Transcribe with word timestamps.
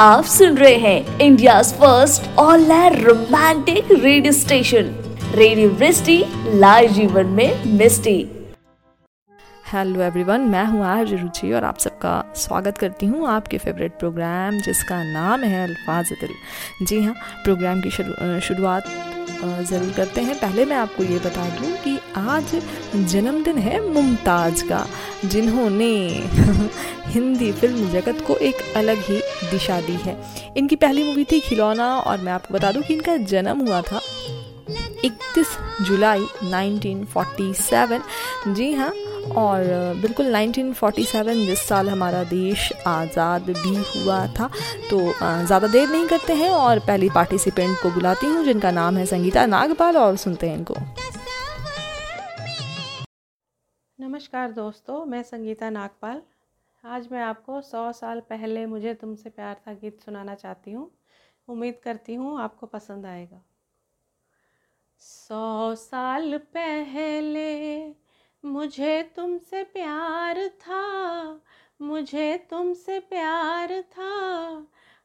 आप 0.00 0.24
सुन 0.24 0.56
रहे 0.56 0.74
हैं 0.74 1.18
India 1.20 1.60
first 1.62 2.28
all 2.38 2.64
romantic 2.94 3.90
radio 3.92 4.32
station 4.32 4.86
radio 5.34 5.68
Vrishti 5.70 6.16
live 6.54 6.92
जीवन 6.92 7.26
में 7.26 7.64
मिस्टी 7.78 8.16
हेलो 9.72 10.00
एवरीवन 10.02 10.40
मैं 10.40 10.64
हूँ 10.64 10.84
आज 10.84 11.12
रुचि 11.14 11.52
और 11.52 11.64
आप 11.64 11.78
सबका 11.78 12.14
स्वागत 12.36 12.78
करती 12.78 13.06
हूँ 13.06 13.28
आपके 13.28 13.58
फेवरेट 13.58 13.98
प्रोग्राम 13.98 14.60
जिसका 14.60 15.02
नाम 15.12 15.40
है 15.40 15.62
अल्फाज 15.64 16.12
दिल। 16.20 16.86
जी 16.86 17.02
हाँ 17.02 17.14
प्रोग्राम 17.44 17.80
की 17.80 17.90
शुरुआत 18.46 18.84
ज़रूर 19.42 19.92
करते 19.92 20.20
हैं। 20.20 20.38
पहले 20.40 20.64
मैं 20.64 20.76
आपको 20.76 21.02
ये 21.02 21.18
बता 21.18 21.48
दूँ 21.58 21.72
कि 21.84 21.98
आज 22.16 22.54
जन्मदिन 22.94 23.58
है 23.58 23.80
मुमताज़ 23.90 24.64
का, 24.64 24.86
जिन्होंने 25.24 25.92
हिंदी 27.06 27.52
फ़िल्म 27.52 27.90
जगत 27.90 28.24
को 28.26 28.36
एक 28.36 28.56
अलग 28.76 28.98
ही 28.98 29.20
दिशा 29.50 29.80
दी 29.80 29.92
है। 29.92 30.16
इनकी 30.56 30.76
पहली 30.76 31.04
मूवी 31.04 31.24
थी 31.24 31.40
खिलौना 31.40 31.96
और 31.98 32.18
मैं 32.18 32.32
आपको 32.32 32.54
बता 32.54 32.72
दूँ 32.72 32.82
कि 32.82 32.94
इनका 32.94 33.16
जन्म 33.16 33.66
हुआ 33.66 33.80
था 33.82 34.00
31 35.04 35.56
जुलाई 35.82 36.24
1947 36.44 38.02
जी 38.54 38.72
हाँ 38.74 38.92
और 39.36 39.64
बिल्कुल 40.02 40.26
1947 40.34 41.46
जिस 41.46 41.66
साल 41.68 41.88
हमारा 41.88 42.22
देश 42.24 42.72
आज़ाद 42.86 43.50
भी 43.50 43.74
हुआ 43.76 44.26
था 44.38 44.48
तो 44.90 45.00
ज़्यादा 45.46 45.66
देर 45.66 45.88
नहीं 45.88 46.06
करते 46.08 46.32
हैं 46.32 46.50
और 46.50 46.78
पहली 46.78 47.08
पार्टिसिपेंट 47.10 47.76
को 47.82 47.90
बुलाती 47.90 48.26
हूँ, 48.26 48.44
जिनका 48.44 48.70
नाम 48.70 48.96
है 48.96 49.06
संगीता 49.06 49.46
नागपाल, 49.46 49.96
और 49.96 50.16
सुनते 50.16 50.48
हैं 50.48 50.56
इनको। 50.56 50.74
नमस्कार 53.98 54.52
दोस्तों, 54.52 55.04
मैं 55.04 55.22
संगीता 55.22 55.70
नागपाल। 55.70 56.22
आज 56.84 57.08
मैं 57.12 57.22
आपको 57.22 57.60
सौ 57.60 57.90
साल 57.92 58.20
पहले 58.20 58.64
मुझे 58.66 58.94
तुमसे 58.94 59.30
प्यार 59.30 59.56
था 59.66 59.72
गीत 59.74 60.00
सुनाना 60.00 60.34
चाहती 60.34 60.72
हूँ। 60.72 60.90
उम्मीद 61.48 61.80
करती 61.84 62.14
हूँ 62.14 62.40
आपको 62.40 62.66
पसंद 62.66 63.06
आएगा। 63.06 63.42
सौ 65.02 65.74
साल 65.74 66.36
पहले 66.54 67.50
मुझे 68.44 69.02
तुमसे 69.16 69.62
प्यार 69.64 70.48
था, 70.48 71.40
मुझे 71.82 72.36
तुमसे 72.50 72.98
प्यार 73.00 73.80
था, 73.82 74.10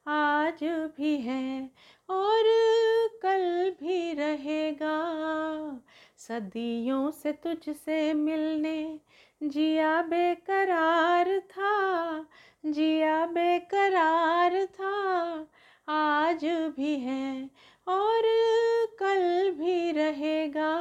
आज 0.08 0.64
भी 0.98 1.16
है 1.18 1.70
और 2.10 2.44
कल 3.24 3.72
भी 3.80 4.14
रहेगा। 4.14 4.98
सदियों 6.18 7.12
से 7.12 7.32
तुझसे 7.34 8.14
मिलने 8.14 9.00
जिया 9.44 10.02
बेकरार 10.02 11.40
था, 11.40 12.26
जिया 12.66 13.26
बेकरार 13.26 14.66
था, 14.66 14.94
आज 15.88 16.46
भी 16.78 16.96
है 17.00 17.50
और 17.88 18.22
कल 19.00 19.52
भी 19.52 19.92
रहेगा। 19.92 20.72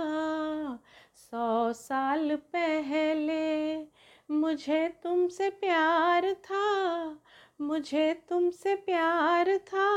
सौ 1.15 1.73
साल 1.73 2.37
पहले 2.37 3.77
मुझे 4.31 4.89
तुमसे 5.03 5.51
प्यार 5.51 6.33
था, 6.35 6.67
मुझे 7.61 8.13
तुमसे 8.29 8.75
प्यार 8.75 9.57
था। 9.59 9.89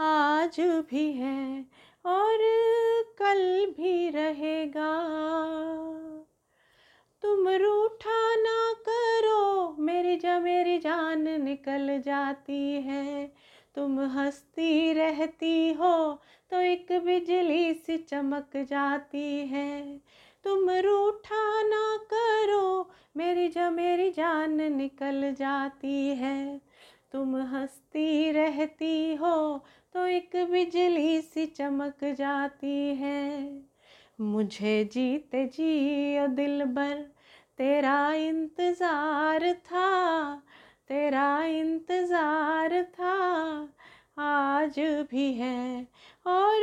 आज 0.00 0.60
भी 0.60 1.12
है 1.12 1.66
और 2.04 2.38
कल 3.18 3.66
भी 3.76 4.10
रहेगा। 4.10 4.92
तुम 7.22 7.48
रूठा 7.48 8.34
ना 8.36 8.72
करो, 8.88 9.76
मेरी 9.78 10.16
जा 10.16 10.38
मेरी 10.40 10.78
जान 10.78 11.42
निकल 11.42 12.02
जाती 12.06 12.72
है। 12.72 13.32
तुम 13.76 14.00
हंसती 14.00 14.92
रहती 14.92 15.72
हो 15.72 16.20
तो 16.50 16.60
एक 16.60 16.92
बिजली 17.04 17.72
सी 17.74 17.96
चमक 17.98 18.56
जाती 18.70 19.46
है। 19.46 19.98
तुम 20.44 20.70
रूठा 20.70 21.62
ना 21.62 21.96
करो, 22.12 22.90
मेरी 23.16 23.48
जा 23.48 23.68
मेरी 23.70 24.10
जान 24.10 24.60
निकल 24.72 25.32
जाती 25.32 26.08
है। 26.16 26.60
तुम 27.12 27.36
हंसती 27.36 28.30
रहती 28.30 29.14
हो 29.14 29.64
तो 29.94 30.06
एक 30.06 30.36
बिजली 30.50 31.20
सी 31.22 31.46
चमक 31.46 32.04
जाती 32.18 32.94
है। 32.94 33.62
मुझे 34.20 34.84
जीते 34.84 35.44
जी 35.46 36.26
दिल 36.28 36.64
भर, 36.64 36.94
तेरा 37.58 38.12
इंतज़ार 38.12 39.52
था 39.52 40.42
तेरा 40.90 41.44
इंतज़ार 41.44 42.82
था, 42.84 43.14
आज 44.18 44.78
भी 45.10 45.32
है 45.34 45.86
और 46.26 46.60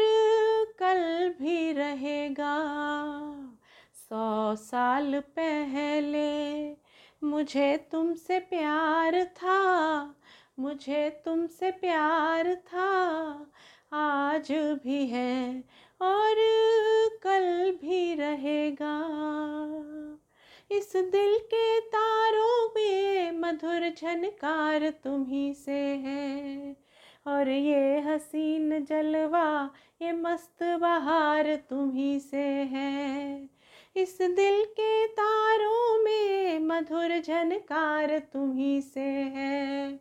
कल 0.79 1.33
भी 1.39 1.71
रहेगा। 1.71 2.55
सौ 3.95 4.55
साल 4.55 5.19
पहले 5.19 6.71
मुझे 7.23 7.75
तुमसे 7.91 8.39
प्यार 8.39 9.23
था, 9.37 9.59
मुझे 10.59 11.09
तुमसे 11.25 11.71
प्यार 11.71 12.53
था, 12.67 12.89
आज 13.93 14.51
भी 14.83 15.05
है 15.07 15.63
और 16.01 16.35
कल 17.23 17.71
भी 17.81 18.13
रहेगा। 18.15 18.97
इस 20.71 20.93
दिल 20.95 21.37
के 21.37 21.79
तारों 21.79 22.69
में 22.75 23.31
मधुर 23.31 23.93
झनकार 24.01 24.89
तुम्ही 24.89 25.53
से 25.53 25.95
है। 25.95 26.75
और 27.27 27.49
ये 27.49 27.99
हसीन 27.99 28.85
जलवा, 28.85 29.71
ये 30.01 30.11
मस्त 30.11 30.63
बहार 30.63 31.55
तुम्ही 31.55 32.19
से 32.19 32.43
है। 32.43 33.49
इस 33.95 34.17
दिल 34.21 34.65
के 34.65 35.07
तारों 35.07 36.03
में 36.03 36.59
मधुर 36.59 37.21
झनकार 37.21 38.19
तुम्ही 38.19 38.81
से 38.81 39.09
है। 39.09 39.99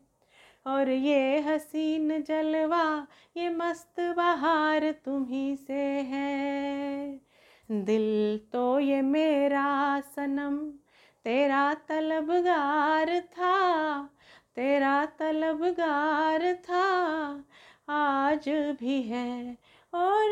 और 0.67 0.91
ये 0.91 1.41
हसीन 1.41 2.23
जलवा, 2.23 3.07
ये 3.37 3.49
मस्त 3.49 4.01
बहार 4.01 4.91
तुम्ही 5.05 5.57
से 5.57 5.83
है। 5.83 7.30
दिल 7.71 8.39
तो 8.53 8.79
ये 8.81 9.01
मेरा 9.03 10.01
सनम, 10.07 10.57
तेरा 11.25 11.73
तलबगार 11.89 13.19
था, 13.29 14.03
तेरा 14.57 15.05
तलबगार 15.19 16.53
था, 16.65 16.85
आज 17.89 18.49
भी 18.81 19.01
है 19.03 19.57
और 19.93 20.29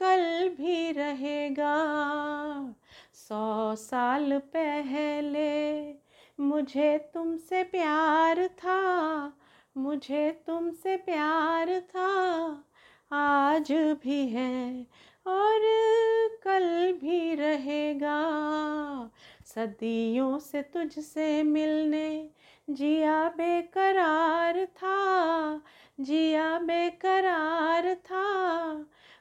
कल 0.00 0.48
भी 0.56 0.92
रहेगा। 0.92 1.74
सौ 3.18 3.74
साल 3.74 4.38
पहले 4.54 5.94
मुझे 6.38 6.96
तुमसे 7.14 7.62
प्यार 7.64 8.46
था, 8.58 8.80
मुझे 9.76 10.30
तुमसे 10.46 10.96
प्यार 10.96 11.78
था, 11.90 12.12
आज 13.10 13.72
भी 14.02 14.26
है 14.28 14.86
और 15.26 15.60
कल 16.42 16.92
भी 16.92 17.34
रहेगा। 17.34 18.18
सदियों 19.46 20.38
से 20.38 20.62
तुझसे 20.62 21.42
मिलने 21.42 22.30
जिया 22.70 23.28
बेकरार 23.28 24.64
था, 24.64 25.62
जिया 26.00 26.58
बेकरार 26.58 27.94
था। 27.94 28.24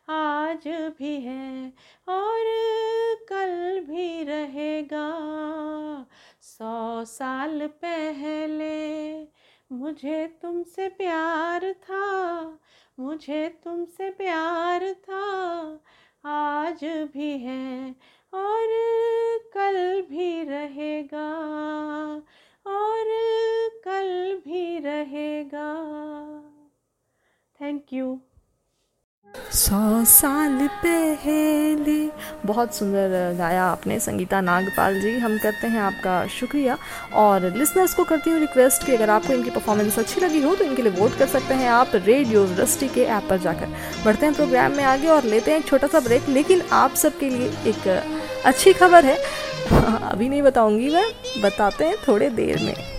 आज 0.09 0.67
भी 0.99 1.19
है 1.21 1.73
और 2.07 2.43
कल 3.29 3.79
भी 3.79 4.23
रहेगा। 4.23 5.07
सौ 6.41 7.03
साल 7.05 7.67
पहले 7.67 8.75
मुझे 9.71 10.27
तुमसे 10.41 10.87
प्यार 10.87 11.73
था, 11.73 12.45
मुझे 12.99 13.47
तुमसे 13.63 14.09
प्यार 14.09 14.93
था। 14.93 15.23
आज 16.25 16.83
भी 17.13 17.37
है 17.37 17.89
और 18.33 18.71
कल 19.53 19.75
भी 20.09 20.43
रहेगा 20.43 21.27
और 22.65 23.11
कल 23.85 24.09
भी 24.45 24.79
रहेगा। 24.79 25.67
थैंक 27.59 27.93
यू 27.93 28.19
सौ 29.53 30.03
साल 30.05 30.67
पहले। 30.83 31.97
बहुत 32.45 32.75
सुंदर 32.75 33.35
गाया 33.37 33.63
आपने 33.63 33.99
संगीता 33.99 34.41
नागपाल 34.41 34.99
जी। 35.01 35.17
हम 35.19 35.37
करते 35.37 35.67
हैं 35.67 35.79
आपका 35.79 36.25
शुक्रिया। 36.29 36.77
और 37.13 37.49
लिसनर्स 37.57 37.93
को 37.93 38.03
करती 38.03 38.29
हूँ 38.29 38.39
रिक्वेस्ट 38.39 38.85
कि 38.85 38.95
अगर 38.95 39.09
आपको 39.09 39.33
इनकी 39.33 39.49
परफॉर्मेंस 39.49 39.99
अच्छी 39.99 40.21
लगी 40.21 40.41
हो 40.41 40.55
तो 40.55 40.63
इनके 40.63 40.81
लिए 40.81 40.91
वोट 40.91 41.17
कर 41.17 41.27
सकते 41.27 41.53
हैं 41.53 41.69
आप 41.69 41.91
रेडियो 41.95 42.45
रस्टी 42.59 42.87
के 42.87 43.03
ऐप 43.03 43.27
पर 43.29 43.37
जाकर। 43.37 43.75
बढ़ते 44.05 44.25
हैं 44.25 44.35
प्रोग्राम 44.35 44.71
में 44.71 44.83
आगे 44.83 45.07
और 45.07 45.23
लेते 45.23 45.51
हैं 45.51 45.59
एक 45.59 45.67
छोटा 45.67 45.87
सा 45.87 45.99
ब्रेक 45.99 46.29
लेकिन 46.29 46.61
आप 46.73 46.95
सबके 46.95 47.29
लिए 47.29 47.47
एक 47.67 47.87
अच्छी 48.45 48.73
खबर 48.73 49.05
है। 49.05 49.17
अभी 50.11 50.29
नहीं 50.29 50.41
बताऊँगी 50.41 50.89
मैं, 50.89 51.07
बताते 51.43 51.85
हैं 51.85 51.95
थोड़े 52.07 52.29
देर 52.29 52.61
में। 52.63 52.94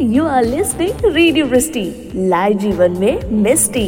you 0.00 0.24
are 0.26 0.44
listening 0.44 1.04
radio 1.14 1.46
Misty 1.46 1.84
live 2.28 2.58
जीवन 2.58 2.96
में 3.00 3.30
मिस्टी। 3.42 3.86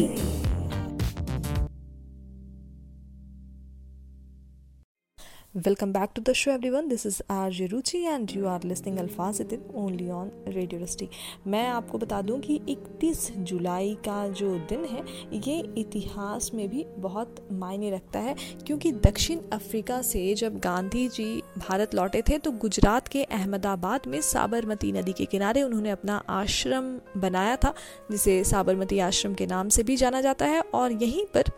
Welcome 5.67 5.93
back 5.93 6.15
to 6.15 6.21
the 6.21 6.35
show, 6.35 6.53
everyone. 6.53 6.89
This 6.89 7.05
is 7.05 7.21
RJ 7.29 7.71
Ruchi 7.71 8.05
and 8.05 8.33
you 8.33 8.47
are 8.47 8.61
listening 8.61 8.97
Alfazitin 8.97 9.61
only 9.75 10.09
on 10.09 10.31
Radio 10.55 10.79
Rusty. 10.79 11.09
मैं 11.47 11.67
आपको 11.69 11.99
बता 11.99 12.21
दूँ 12.23 12.39
कि 12.41 12.61
31 12.69 13.31
जुलाई 13.51 13.95
का 14.05 14.29
जो 14.29 14.53
दिन 14.69 14.85
है, 14.85 15.05
ये 15.33 15.59
इतिहास 15.79 16.51
में 16.55 16.69
भी 16.69 16.85
बहुत 16.99 17.49
मायने 17.53 17.91
रखता 17.91 18.19
है, 18.19 18.35
क्योंकि 18.67 18.93
दक्षिण 18.93 19.41
अफ्रीका 19.53 20.01
से 20.03 20.35
जब 20.35 20.59
गांधी 20.59 21.09
जी 21.09 21.43
भारत 21.59 21.95
लौटे 21.95 22.23
थे 22.29 22.39
तो 22.39 22.53
गुजरात 22.53 23.09
के 23.09 23.23
अहमदाबाद 23.25 24.07
में 24.07 24.21
साबरमती 24.21 24.93
नदी 24.93 25.13
के 25.13 25.25
किनारे 25.25 25.63
उन्होंने 25.63 25.91
अपना 25.91 26.23
आश्रम 26.29 26.99
बनाया 27.17 27.57
था, 27.57 27.75
जिसे 28.11 28.43
साबरमती 28.45 28.99
आश्रम 28.99 29.35
के 29.35 29.47
नाम 29.47 29.69
से 29.69 29.83
भी 29.83 29.97
जाना 29.97 30.21
जाता 30.21 30.47
है, 30.47 30.61
और 30.61 30.93
यहीं 30.93 31.25
पर 31.35 31.51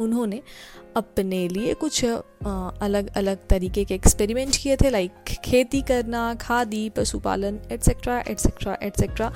उन्होंने 0.00 0.40
अपने 0.96 1.46
लिए 1.48 1.74
कुछ 1.74 2.04
अलग 2.04 3.08
अलग 3.16 3.38
तरीके 3.50 3.84
के 3.84 3.94
एक्सपेरिमेंट 3.94 4.56
किए 4.56 4.76
थे 4.76 4.90
लाइक 4.90 5.32
खेती 5.44 5.80
करना, 5.82 6.34
खादी, 6.34 6.88
पशुपालन 6.90 7.58
एट्सेट्रा 7.72 8.18
एट्सेट्रा 8.28 8.76
एट्सेट्रा 8.82 9.32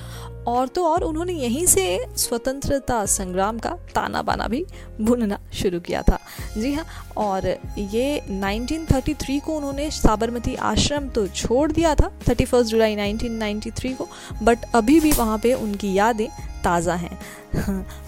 और 0.49 0.69
तो 0.69 0.85
और 0.87 1.03
उन्होंने 1.05 1.33
यहीं 1.33 1.65
से 1.67 1.99
स्वतंत्रता 2.17 3.05
संग्राम 3.07 3.59
का 3.59 3.71
ताना 3.95 4.23
बाना 4.23 4.47
भी 4.49 4.65
बुनना 5.01 5.39
शुरू 5.55 5.81
किया 5.81 6.03
था। 6.03 6.19
जी 6.59 6.73
हाँ 6.75 6.85
और 7.17 7.47
ये 7.79 8.21
1933 8.21 9.41
को 9.41 9.57
उन्होंने 9.57 9.91
साबरमती 9.91 10.55
आश्रम 10.55 11.09
तो 11.09 11.27
छोड़ 11.27 11.71
दिया 11.73 11.95
था 11.95 12.11
31 12.21 12.63
जुलाई 12.63 12.97
1993 12.97 13.95
को 13.97 14.09
बट 14.43 14.59
अभी 14.75 15.01
भी 15.01 15.13
वहाँ 15.13 15.39
पे 15.39 15.55
उनकी 15.55 15.93
यादें 15.95 16.29
ताज़ा 16.65 16.95
हैं। 16.95 17.19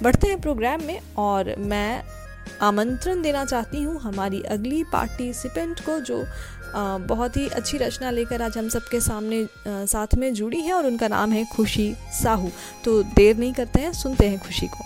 बढ़ते 0.02 0.28
हैं 0.28 0.40
प्रोग्राम 0.40 0.82
में 0.82 0.98
और 1.18 1.54
मैं 1.58 2.02
आमंत्रण 2.62 3.22
देना 3.22 3.44
चाहती 3.44 3.82
हूँ 3.82 4.00
हमारी 4.00 4.42
अगली 4.50 4.82
पार्टिसिपेंट 4.84 5.80
को, 5.80 5.98
जो 6.00 6.24
बहुत 7.06 7.36
ही 7.36 7.46
अच्छी 7.48 7.78
रचना 7.78 8.10
लेकर 8.10 8.42
आज 8.42 8.58
हम 8.58 8.68
सबके 8.68 9.00
सामने 9.00 9.46
साथ 9.66 10.14
में 10.14 10.32
जुड़ी 10.34 10.60
है 10.60 10.72
और 10.72 10.86
उनका 10.86 11.08
नाम 11.08 11.32
है 11.32 11.44
खुशी 11.46 11.94
साहू। 12.22 12.50
तो 12.84 13.02
देर 13.02 13.36
नहीं 13.36 13.52
करते 13.54 13.80
हैं, 13.80 13.92
सुनते 13.92 14.28
हैं 14.28 14.38
खुशी 14.38 14.66
को। 14.66 14.84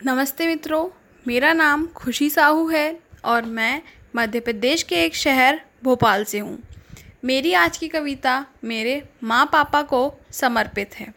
नमस्ते 0.00 0.46
मित्रों, 0.46 0.88
मेरा 1.26 1.52
नाम 1.52 1.86
खुशी 1.86 2.30
साहू 2.30 2.68
है 2.68 2.98
और 3.24 3.44
मैं 3.44 3.82
मध्य 4.16 4.40
प्रदेश 4.40 4.82
के 4.82 5.04
एक 5.04 5.16
शहर, 5.16 5.60
भोपाल 5.84 6.24
से 6.24 6.38
हूँ। 6.38 6.58
मेरी 7.24 7.52
आज 7.52 7.76
की 7.76 7.88
कविता 7.88 8.44
मेरे 8.64 9.02
माँ 9.22 9.44
पापा 9.52 9.82
को 9.82 10.00
समर्पित 10.32 10.94
है। 10.94 11.12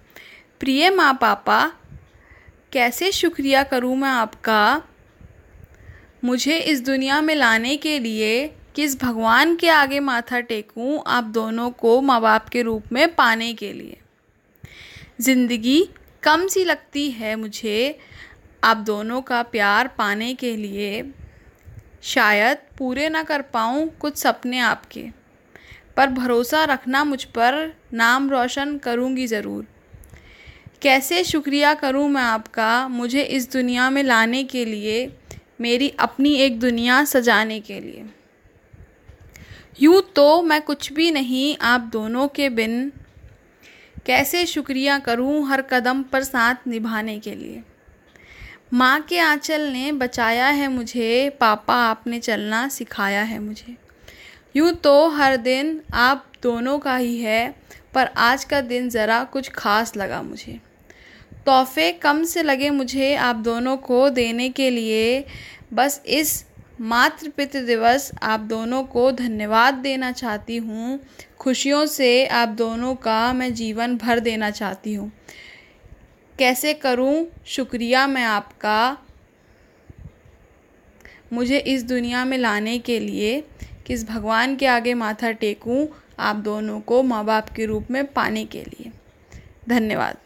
प्रिय 0.61 0.89
माँ 0.89 1.13
पापा, 1.13 1.59
कैसे 2.73 3.11
शुक्रिया 3.11 3.61
करूँ 3.63 3.95
मैं 3.95 4.09
आपका? 4.09 4.81
मुझे 6.23 6.57
इस 6.59 6.83
दुनिया 6.85 7.19
में 7.21 7.33
लाने 7.35 7.75
के 7.77 7.97
लिए 7.99 8.45
किस 8.75 8.95
भगवान 9.01 9.55
के 9.55 9.69
आगे 9.69 9.99
माथा 9.99 10.39
टेकूं 10.41 10.99
आप 11.07 11.23
दोनों 11.33 11.69
को 11.71 11.99
माँ 12.01 12.19
बाप 12.21 12.49
के 12.49 12.61
रूप 12.61 12.91
में 12.93 13.15
पाने 13.15 13.53
के 13.53 13.71
लिए? 13.73 13.97
ज़िंदगी 15.21 15.83
कम 16.23 16.47
सी 16.47 16.65
लगती 16.65 17.09
है 17.11 17.35
मुझे 17.35 17.97
आप 18.63 18.77
दोनों 18.85 19.21
का 19.21 19.41
प्यार 19.43 19.87
पाने 19.97 20.33
के 20.35 20.55
लिए। 20.57 21.03
शायद 22.05 22.57
पूरे 22.77 23.09
ना 23.09 23.23
कर 23.23 23.41
पाऊँ 23.53 23.87
कुछ 23.99 24.17
सपने 24.17 24.59
आपके, 24.59 25.07
पर 25.97 26.09
भरोसा 26.11 26.63
रखना 26.65 27.03
मुझ 27.03 27.23
पर 27.25 27.63
नाम 27.93 28.29
रोशन 28.29 28.77
करूँगी 28.77 29.27
ज़रूर। 29.27 29.67
कैसे 30.81 31.23
शुक्रिया 31.23 31.73
करूँ 31.73 32.07
मैं 32.09 32.21
आपका, 32.21 32.87
मुझे 32.87 33.21
इस 33.21 33.51
दुनिया 33.51 33.89
में 33.89 34.03
लाने 34.03 34.43
के 34.43 34.65
लिए, 34.65 35.11
मेरी 35.61 35.89
अपनी 35.99 36.33
एक 36.35 36.59
दुनिया 36.59 37.03
सजाने 37.05 37.59
के 37.59 37.79
लिए। 37.79 38.05
यूँ 39.81 40.01
तो 40.15 40.41
मैं 40.41 40.61
कुछ 40.61 40.91
भी 40.93 41.11
नहीं, 41.11 41.55
आप 41.61 41.81
दोनों 41.81 42.27
के 42.27 42.49
बिन 42.49 42.91
कैसे 44.05 44.45
शुक्रिया 44.45 44.97
करूँ 44.99 45.47
हर 45.47 45.61
कदम 45.61 46.01
पर 46.03 46.23
साथ 46.23 46.67
निभाने 46.67 47.19
के 47.19 47.35
लिए। 47.35 47.61
माँ 48.73 49.01
के 49.01 49.19
आंचल 49.19 49.61
ने 49.61 49.91
बचाया 49.91 50.47
है 50.47 50.67
मुझे, 50.67 51.29
पापा 51.29 51.75
आपने 51.75 52.19
चलना 52.19 52.67
सिखाया 52.67 53.21
है 53.21 53.39
मुझे। 53.39 53.75
यूँ 54.55 54.71
तो 54.73 55.07
हर 55.09 55.37
दिन 55.37 55.81
आप 55.93 56.25
दोनों 56.43 56.79
का 56.79 56.95
ही 56.95 57.17
है, 57.21 57.55
पर 57.93 58.09
आज 58.17 58.43
का 58.43 58.61
दिन 58.61 58.89
ज़रा 58.89 59.23
कुछ 59.23 59.49
खास 59.49 59.95
लगा 59.97 60.21
मुझे। 60.21 60.59
तोहफे 61.45 61.91
कम 61.91 62.23
से 62.23 62.43
लगे 62.43 62.69
मुझे 62.69 63.15
आप 63.15 63.35
दोनों 63.35 63.77
को 63.77 64.09
देने 64.09 64.49
के 64.49 64.69
लिए। 64.69 65.25
बस 65.73 66.01
इस 66.05 66.45
मातृ 66.81 67.29
पितृ 67.29 67.61
दिवस 67.61 68.11
आप 68.23 68.39
दोनों 68.39 68.83
को 68.83 69.11
धन्यवाद 69.11 69.73
देना 69.73 70.11
चाहती 70.11 70.57
हूँ। 70.57 70.99
खुशियों 71.39 71.85
से 71.85 72.27
आप 72.27 72.49
दोनों 72.49 72.95
का 72.95 73.33
मैं 73.33 73.53
जीवन 73.53 73.97
भर 73.97 74.19
देना 74.19 74.49
चाहती 74.51 74.93
हूँ। 74.93 75.11
कैसे 76.39 76.73
करूँ? 76.73 77.25
शुक्रिया 77.45 78.07
मैं 78.07 78.23
आपका। 78.23 78.97
मुझे 81.33 81.57
इस 81.57 81.83
दुनिया 81.83 82.25
में 82.25 82.37
लाने 82.37 82.79
के 82.79 82.99
लिए 82.99 83.43
किस 83.85 84.07
भगवान 84.09 84.55
के 84.55 84.65
आगे 84.65 84.93
माथा 84.93 85.31
टेकूं? 85.31 85.87
आप 86.19 86.35
दोनों 86.35 86.81
को 86.81 87.03
माँ 87.03 87.25
बाप 87.25 87.49
के 87.49 87.65
रूप 87.65 87.91
में 87.91 88.05
पाने 88.05 88.45
के 88.45 88.63
लिए। 88.63 88.91
धन्यवाद। 89.69 90.17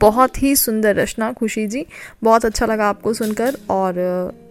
बहुत 0.00 0.42
ही 0.42 0.54
सुंदर 0.56 0.94
रचना, 0.96 1.32
खुशी 1.32 1.66
जी। 1.66 1.84
बहुत 2.22 2.44
अच्छा 2.44 2.66
लगा 2.66 2.88
आपको 2.88 3.12
सुनकर 3.12 3.56
और 3.70 3.94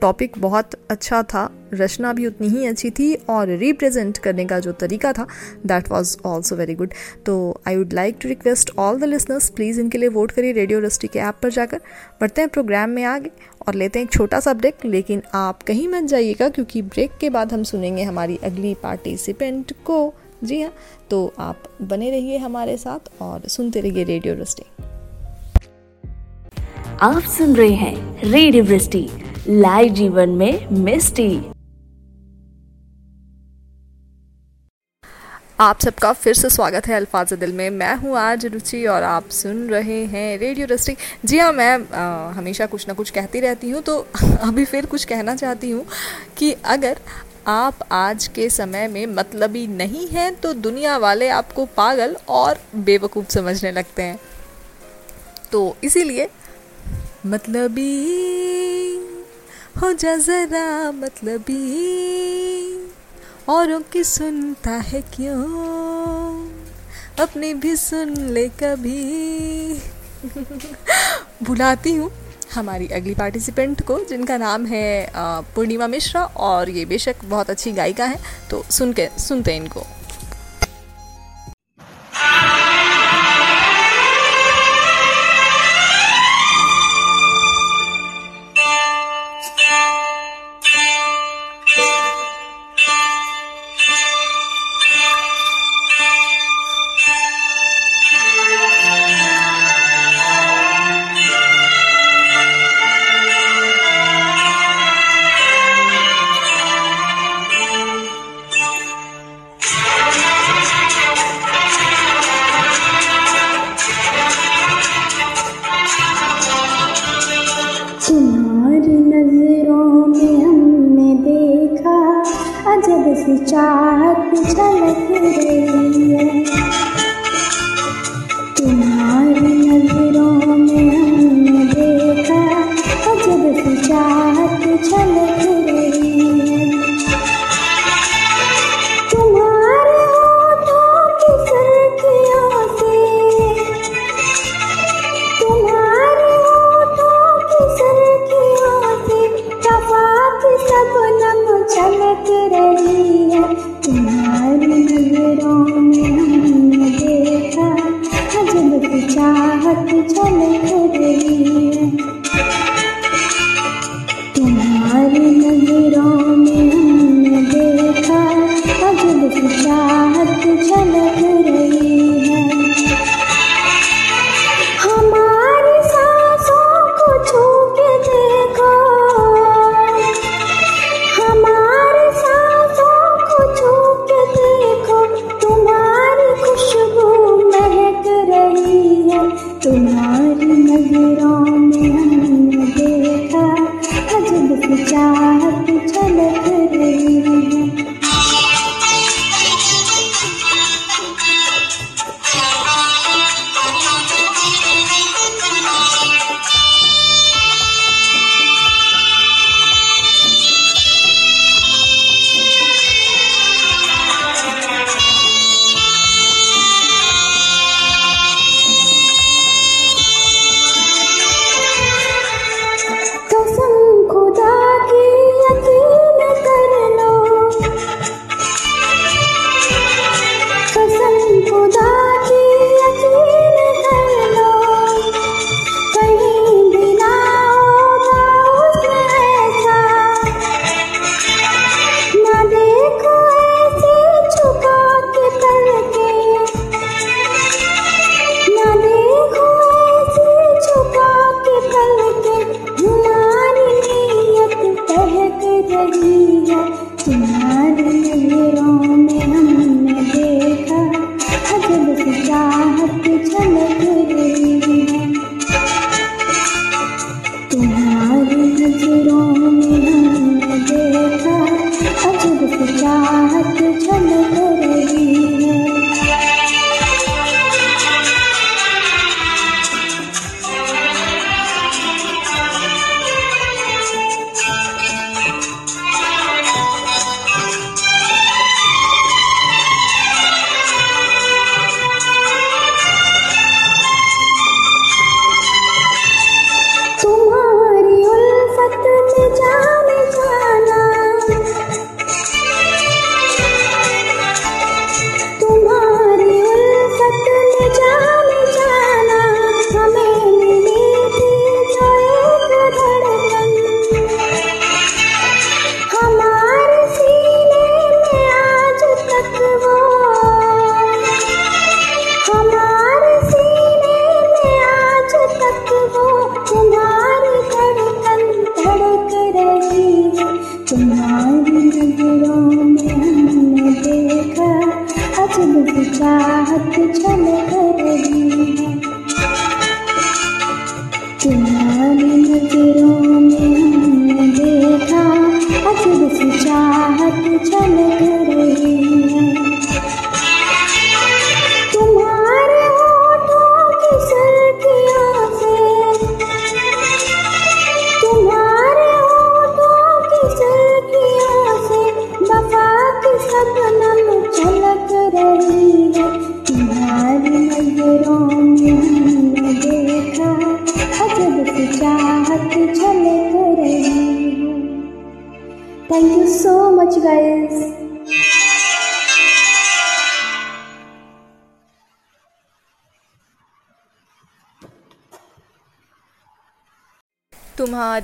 टॉपिक 0.01 0.39
बहुत 0.39 0.73
अच्छा 0.89 1.21
था। 1.23 1.49
रचना 1.73 2.11
भी 2.13 2.25
उतनी 2.27 2.47
ही 2.47 2.65
अच्छी 2.65 2.89
थी 2.89 3.13
और 3.29 3.47
रिप्रेजेंट 3.57 4.17
करने 4.17 4.45
का 4.45 4.59
जो 4.59 4.71
तरीका 4.71 5.11
था 5.13 5.27
that 5.65 5.89
was 5.91 6.17
also 6.25 6.55
very 6.55 6.73
good 6.75 6.93
तो 7.25 7.61
I 7.67 7.77
would 7.77 7.93
like 7.93 8.17
to 8.21 8.29
request 8.29 8.71
all 8.77 8.99
the 8.99 9.03
listeners 9.03 9.49
please 9.49 9.79
इनके 9.81 9.97
लिए 9.97 10.09
वोट 10.09 10.31
करिए 10.31 10.51
रेडियो 10.51 10.79
रस्टी 10.79 11.07
के 11.07 11.19
ऐप 11.19 11.39
पर 11.43 11.49
जाकर। 11.49 11.81
बढ़ते 12.21 12.41
हैं 12.41 12.49
प्रोग्राम 12.49 12.89
में 12.89 13.03
आगे 13.03 13.31
और 13.67 13.73
लेते 13.73 13.99
हैं 13.99 14.05
एक 14.05 14.11
छोटा 14.11 14.39
सा 14.39 14.53
ब्रेक 14.53 14.85
लेकिन 14.85 15.21
आप 15.33 15.63
कहीं 15.63 15.87
मत 15.87 16.03
जाइएगा 16.03 16.49
क्योंकि 16.49 16.81
ब्रेक 16.81 17.17
के 17.21 17.29
बाद 17.29 17.53
हम 17.53 17.63
सुनेंगे 17.63 18.03
हमारी 18.03 18.39
अगली 18.43 18.73
पार्टिसिपेंट 18.73 19.73
को। 19.85 20.13
जी 20.43 20.61
हाँ 20.61 20.73
तो 21.09 21.33
आप 21.39 21.63
बने 21.81 22.09
रहिए 22.11 22.37
हमारे 22.37 22.77
साथ 22.77 23.21
और 23.21 23.47
सुनते 23.47 23.81
रहिए 23.81 24.03
रेडियो 24.03 24.33
रस्टिंग 24.33 24.74
आप 27.05 27.23
सुन 27.23 27.55
रहे 27.55 27.73
हैं 27.75 28.21
रेडियो 28.21 28.63
वृष्टि 28.63 28.99
लाइव 29.47 29.93
जीवन 29.93 30.29
में 30.29 30.67
मिस्टी। 30.75 31.27
आप 35.59 35.79
सबका 35.79 36.11
फिर 36.13 36.33
से 36.33 36.49
स्वागत 36.49 36.87
है 36.87 36.95
अल्फाज 36.95 37.33
दिल 37.33 37.51
में। 37.53 37.69
मैं 37.69 37.95
हूँ 37.95 38.17
आज 38.17 38.45
रुचि 38.45 38.85
और 38.85 39.03
आप 39.03 39.27
सुन 39.29 39.57
रहे 39.69 39.99
हैं 40.05 40.37
रेडियो 40.39 40.67
रस्टिक 40.71 40.97
जी 41.25 41.37
हाँ 41.37 41.51
मैं 41.53 41.73
आ, 41.93 42.31
हमेशा 42.31 42.65
कुछ 42.65 42.87
ना 42.87 42.93
कुछ 42.93 43.09
कहती 43.09 43.39
रहती 43.39 43.69
हूँ 43.69 43.81
तो 43.81 43.97
अभी 44.41 44.65
फिर 44.65 44.85
कुछ 44.85 45.05
कहना 45.05 45.35
चाहती 45.35 45.69
हूँ 45.71 45.85
कि 46.37 46.51
अगर 46.65 46.99
आप 47.47 47.87
आज 47.91 48.27
के 48.27 48.49
समय 48.49 48.87
में 48.87 49.05
मतलबी 49.07 49.67
नहीं 49.67 50.07
हैं 50.07 50.33
तो 50.35 50.53
दुनिया 50.53 50.97
वाले 50.97 51.29
आपको 51.31 51.65
पागल 51.77 52.15
और 52.29 52.59
बेवकूफ़ 52.75 53.29
समझने 53.29 53.71
लगते 53.71 54.03
हैं। 54.03 54.19
तो 55.51 55.75
इसीलिए 55.83 56.29
मतलबी, 57.25 57.93
हो 59.81 59.91
जा 59.93 60.15
ज़रा 60.17 60.91
मतलबी। 60.91 61.55
औरों 63.49 63.79
की 63.93 64.03
सुनता 64.03 64.71
है 64.83 65.01
क्यों? 65.15 65.45
अपनी 67.19 67.53
भी 67.53 67.75
सुन 67.75 68.15
ले 68.29 68.47
कभी। 68.61 69.81
बुलाती 71.43 71.93
हूँ 71.95 72.11
हमारी 72.53 72.87
अगली 72.89 73.13
पार्टिसिपेंट 73.15 73.81
को, 73.81 73.99
जिनका 74.05 74.37
नाम 74.37 74.65
है 74.65 75.11
पूर्णिमा 75.55 75.87
मिश्रा, 75.87 76.23
और 76.23 76.69
ये 76.69 76.85
बेशक 76.85 77.25
बहुत 77.25 77.49
अच्छी 77.49 77.71
गायिका 77.71 78.05
है 78.05 78.19
तो 78.49 78.63
सुन 78.71 78.93
के 78.93 79.09
सुनते 79.19 79.53
हैं 79.53 79.61
इनको। 79.61 79.85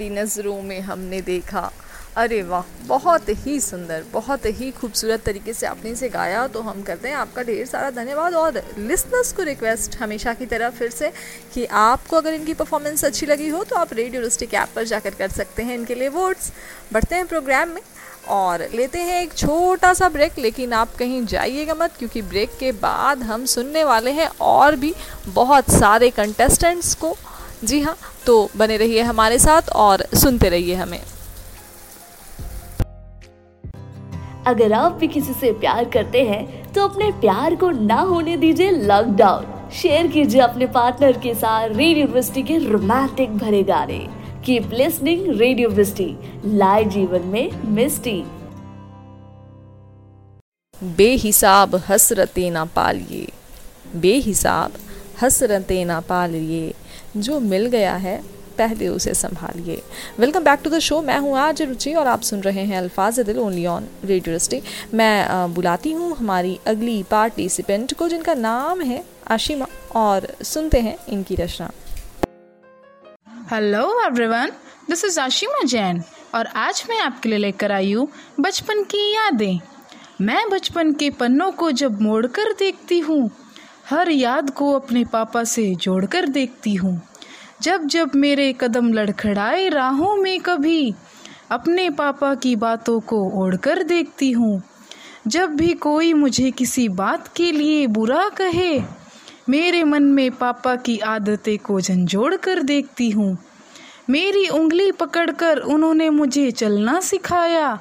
हमारी 0.02 0.16
नज़रों 0.16 0.62
में 0.64 0.80
हमने 0.82 1.22
देखा। 1.22 1.72
अरे 2.18 2.42
वाह, 2.44 2.64
बहुत 2.88 3.30
ही 3.38 3.60
सुंदर, 3.62 4.04
बहुत 4.14 4.46
ही 4.52 4.70
खूबसूरत 4.72 5.22
तरीके 5.26 5.54
से 5.54 5.66
आपने 5.68 5.90
इसे 5.92 6.10
गाया। 6.10 6.46
तो 6.48 6.62
हम 6.62 6.82
करते 6.84 7.08
हैं 7.08 7.16
आपका 7.16 7.44
ढेर 7.44 7.66
सारा 7.66 7.90
धन्यवाद 7.92 8.34
और 8.36 8.62
लिसनर्स 8.80 9.32
को 9.34 9.44
रिक्वेस्ट 9.44 9.98
हमेशा 9.98 10.34
की 10.34 10.46
तरह 10.46 10.70
फिर 10.72 10.90
से 10.92 11.12
कि 11.54 11.66
आपको 11.66 12.18
अगर 12.18 12.34
इनकी 12.34 12.54
परफॉर्मेंस 12.56 13.06
अच्छी 13.06 13.26
लगी 13.26 13.48
हो 13.50 13.64
तो 13.64 13.76
आप 13.76 13.94
रेडियो 13.94 14.22
रिस्टिक 14.22 14.54
ऐप 14.56 14.70
पर 14.76 14.84
जाकर 14.86 15.16
कर 15.16 15.30
सकते 15.32 15.64
हैं 15.64 15.76
इनके 15.76 15.96
लिए 15.96 16.10
वोट्स 16.10 16.52
बढ़ते 16.94 17.16
हैं 17.16 17.28
प्रोग्राम 17.28 17.70
में 17.70 17.82
और 18.30 18.68
लेते 18.76 19.00
हैं 19.00 19.22
एक 19.22 19.34
छोटा 19.38 19.94
सा 19.94 20.10
ब्रेक 20.10 20.38
लेकिन 20.40 20.74
आप 20.74 20.96
कहीं 20.96 21.26
जाइएगा 21.26 21.74
मत, 21.76 21.92
क्योंकि 22.00 22.22
ब्रेक 22.24 22.50
के 22.60 22.72
बाद 22.82 23.24
हम 23.24 23.46
सुनने 23.48 23.84
वाले 23.84 24.12
हैं 24.12 24.30
और 24.42 24.76
भी 24.76 24.94
बहुत 25.28 25.72
सारे 25.72 26.10
कंटेस्टेंट्स 26.12 26.94
को। 26.96 27.16
जी 27.64 27.80
हाँ 27.80 27.96
तो 28.26 28.50
बने 28.58 28.78
रहिए 28.78 29.02
हमारे 29.02 29.38
साथ 29.40 29.70
और 29.78 30.06
सुनते 30.16 30.50
रहिए 30.50 30.76
हमें। 30.76 31.00
अगर 34.48 34.74
आप 34.74 34.92
भी 34.92 35.08
किसी 35.08 35.34
से 35.34 35.52
प्यार 35.54 35.90
करते 35.90 36.24
हैं 36.24 36.72
तो 36.74 36.88
अपने 36.88 37.12
प्यार 37.22 37.56
को 37.56 37.70
ना 37.72 38.00
होने 38.02 38.38
दीजिए 38.38 38.72
लॉकडाउन 38.72 39.70
शेयर 39.72 40.08
कीजिए 40.08 40.42
अपने 40.42 40.66
पार्टनर 40.68 41.20
के 41.20 41.34
साथ 41.36 41.70
रेडियो 41.70 42.08
वृष्टि 42.08 42.44
के 42.44 42.58
रोमांटिक 42.58 43.38
भरे 43.38 43.62
गाने। 43.64 44.00
कीप 44.46 44.72
लिस्निंग 44.74 45.28
रेडियो 45.40 45.70
वृष्टि 45.70 46.16
लाए 46.46 46.84
जीवन 46.86 47.28
में 47.28 47.52
मिस्टी। 47.66 48.24
बेहिसाब 50.84 51.76
हसरतें 51.90 52.50
ना 52.52 52.66
पालिए। 52.66 53.28
बेहिसाब 53.96 54.72
हसरतें 55.22 55.84
ना 55.86 56.00
पालिए। 56.00 56.74
जो 57.18 57.40
मिल 57.42 57.66
गया 57.68 57.96
है, 57.96 58.22
पहले 58.58 58.88
उसे 58.88 59.14
संभालिए। 59.14 59.82
Welcome 60.20 60.44
back 60.44 60.60
to 60.64 60.70
the 60.70 60.80
show 60.80 61.02
मैं 61.02 61.18
हूँ 61.20 61.38
आज 61.38 61.62
रुचि 61.62 61.94
और 61.94 62.08
आप 62.08 62.22
सुन 62.22 62.42
रहे 62.42 62.64
हैं 62.66 62.78
अल्फाज 62.78 63.20
दिल 63.20 63.40
ओनली 63.40 63.66
ऑन 63.66 63.88
रेडियो 64.06 64.38
स्टे 64.40 64.62
मैं 64.94 65.54
बुलाती 65.54 65.92
हूँ 65.92 66.16
हमारी 66.18 66.60
अगली 66.68 67.02
पार्टिसिपेंट 67.12 67.94
को, 67.94 68.08
जिनका 68.10 68.34
नाम 68.36 68.82
है 68.82 69.04
आशिमा, 69.28 69.66
और 69.96 70.28
सुनते 70.44 70.82
हैं 70.82 70.98
इनकी 71.10 71.36
रचना। 71.36 71.70
Hello 73.52 73.84
everyone 74.06 74.52
this 74.90 75.06
is 75.06 75.20
Ashima 75.20 75.64
Jain, 75.66 76.02
और 76.36 76.48
आज 76.48 76.84
मैं 76.90 77.00
आपके 77.00 77.30
लिए 77.30 77.40
लेकर 77.40 77.72
आई 77.72 77.92
हूँ 77.94 78.08
बचपन 78.40 78.84
की 78.86 79.12
यादें। 79.14 79.60
मैं 80.22 80.50
बचपन 80.50 80.94
के 80.94 81.10
पन्नों 81.12 81.52
को 81.52 81.72
जब 81.74 82.02
मोड़कर 82.02 82.54
देखती 82.54 83.00
हूँ 83.00 83.30
हर 83.90 84.10
याद 84.12 84.50
को 84.50 84.74
अपने 84.74 85.06
पापा 85.06 85.44
से 85.44 85.76
जोड़कर 85.76 86.28
देखती 86.28 86.74
हूँ। 86.76 87.02
जब 87.62 87.86
जब 87.86 88.12
मेरे 88.16 88.56
कदम 88.62 88.94
लड़खड़ाए 88.94 89.70
राहों 89.70 90.16
में 90.16 90.40
कभी, 90.40 90.94
अपने 91.52 91.90
पापा 91.90 92.36
की 92.36 92.56
बातों 92.56 93.00
को 93.00 93.44
ओढ़कर 93.44 93.84
देखती 93.84 94.32
हूँ। 94.32 94.64
जब 95.28 95.50
भी 95.50 95.74
कोई 95.74 96.14
मुझे 96.14 96.52
किसी 96.52 96.90
बात 96.90 97.28
के 97.36 97.52
लिए 97.52 97.88
बुरा 97.88 98.30
कहे, 98.30 98.82
मेरे 99.50 99.84
मन 99.84 100.04
में 100.04 100.32
पापा 100.32 100.76
की 100.76 101.00
आदतें 101.00 101.58
को 101.58 101.82
झंझोड़ 101.82 102.36
कर 102.36 102.64
देखती 102.64 103.10
हूँ। 103.10 103.38
मेरी 104.10 104.48
उंगली 104.48 104.92
पकड़कर 104.92 105.58
उन्होंने 105.58 106.10
मुझे 106.10 106.52
चलना 106.52 107.00
सिखाया। 107.00 107.80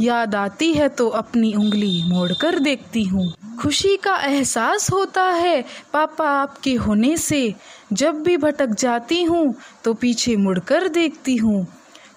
याद 0.00 0.34
आती 0.34 0.72
है 0.72 0.88
तो 0.88 1.08
अपनी 1.08 1.52
उंगली 1.54 2.02
मोड़कर 2.08 2.58
देखती 2.58 3.02
हूँ। 3.04 3.32
खुशी 3.62 3.96
का 3.96 4.16
एहसास 4.16 4.90
होता 4.92 5.22
है 5.22 5.62
पापा 5.92 6.28
आपके 6.32 6.74
होने 6.76 7.16
से। 7.16 7.54
जब 7.92 8.22
भी 8.22 8.36
भटक 8.36 8.74
जाती 8.74 9.22
हूँ 9.22 9.54
तो 9.84 9.94
पीछे 9.94 10.36
मुड़कर 10.36 10.88
देखती 10.88 11.36
हूँ। 11.36 11.66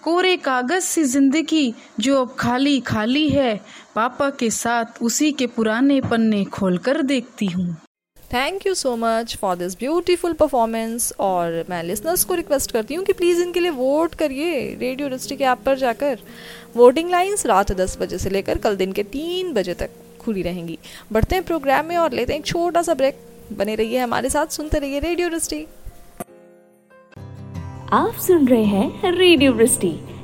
कोरे 0.03 0.35
कागज़ 0.37 0.83
सी 0.83 1.03
ज़िंदगी 1.03 1.73
जो 1.99 2.21
अब 2.21 2.35
खाली 2.39 2.79
खाली 2.79 3.27
है। 3.29 3.55
पापा 3.95 4.29
के 4.29 4.49
साथ 4.49 5.01
उसी 5.01 5.31
के 5.31 5.47
पुराने 5.47 6.01
पन्ने 6.01 6.43
खोलकर 6.45 7.01
देखती 7.01 7.45
हूँ। 7.45 7.75
Thank 8.33 8.65
you 8.67 8.73
so 8.73 8.95
much 8.95 9.35
for 9.37 9.55
this 9.55 9.77
beautiful 9.77 10.33
performance 10.33 11.13
और 11.19 11.65
मैं 11.69 11.81
लिसनर्स 11.83 12.23
को 12.23 12.33
रिक्वेस्ट 12.33 12.71
करती 12.71 12.95
हूँ 12.95 13.03
कि 13.05 13.13
प्लीज़ 13.13 13.41
इनके 13.41 13.59
लिए 13.59 13.69
वोट 13.69 14.15
करिए 14.15 14.77
रेडियो 14.79 15.09
डिस्ट्रिक्ट 15.09 15.43
ऐप 15.43 15.57
पर 15.65 15.77
जाकर 15.77 16.19
वोटिंग 16.75 17.09
लाइन्स 17.11 17.45
रात 17.45 17.71
दस 17.71 17.97
बजे 18.01 18.17
से 18.17 18.29
लेकर 18.29 18.57
कल 18.57 18.75
दिन 18.75 18.91
के 18.91 19.03
तीन 19.03 19.53
बजे 19.53 19.73
तक 19.73 19.89
खुली 20.19 20.41
रहेंगी। 20.41 20.77
बढ़ते 21.11 21.35
हैं 21.35 21.43
प्रोग्राम 21.43 21.85
में 21.85 21.97
और 21.97 22.13
लेते 22.13 22.33
हैं 22.33 22.39
एक 22.39 22.45
छोटा 22.45 22.81
सा 22.81 22.93
ब्रेक 22.93 23.19
बने 23.57 23.75
रहिए 23.75 23.97
हमारे 23.97 24.29
साथ, 24.29 24.47
सुनते 24.47 24.79
रहिए 24.79 24.99
रेडियो 24.99 25.29
डिस्ट्रिक्ट 25.29 25.69
आप 27.93 28.19
सुन 28.27 28.47
रहे 28.47 28.63
हैं 28.63 29.11
रेडियो 29.11 29.53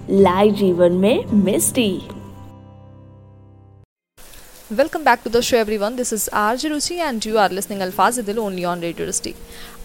लाइव 0.10 0.54
जीवन 0.54 0.94
में 0.94 1.26
मिस्टी। 1.34 1.90
Welcome 4.70 5.06
back 5.06 5.24
to 5.24 5.30
the 5.30 5.42
show 5.42 5.58
everyone. 5.58 5.96
This 5.96 6.12
is 6.12 6.30
RJ 6.34 6.70
Ruchi 6.72 6.98
and 6.98 7.26
you 7.26 7.38
are 7.38 7.48
listening 7.48 7.80
Alfaz 7.80 8.22
Dil 8.26 8.40
only 8.42 8.66
on 8.66 8.82
Radio 8.82 9.06
Rusty. 9.06 9.34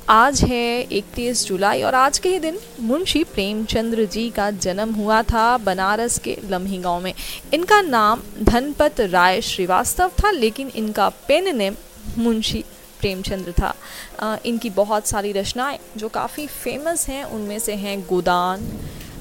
आज 0.08 0.40
है 0.44 0.88
31 0.88 1.44
जुलाई 1.46 1.82
और 1.82 1.94
आज 1.94 2.18
के 2.18 2.28
ही 2.28 2.38
दिन 2.38 2.58
मुंशी 2.80 3.22
प्रेमचंद्र 3.24 4.04
जी 4.04 4.28
का 4.30 4.50
जन्म 4.64 4.94
हुआ 4.94 5.22
था 5.22 5.56
बनारस 5.58 6.18
के 6.18 6.36
लम्ही 6.50 6.78
गाँव 6.78 7.00
में 7.00 7.14
इनका 7.54 7.80
नाम 7.80 8.22
धनपत 8.42 9.00
राय 9.00 9.40
श्रीवास्तव 9.40 10.12
था 10.24 10.30
लेकिन 10.30 10.72
इनका 10.76 11.08
पेन 11.28 11.56
नेम 11.56 11.76
मुंशी 12.18 12.64
प्रेमचंद्र 13.00 13.52
था 13.52 13.74
आ, 14.20 14.36
इनकी 14.46 14.70
बहुत 14.70 15.06
सारी 15.06 15.32
रचनाएँ 15.32 15.78
जो 15.96 16.08
काफ़ी 16.08 16.46
फ़ेमस 16.46 17.08
हैं 17.08 17.24
उनमें 17.24 17.58
से 17.58 17.74
हैं 17.84 18.00
गोदान 18.08 18.68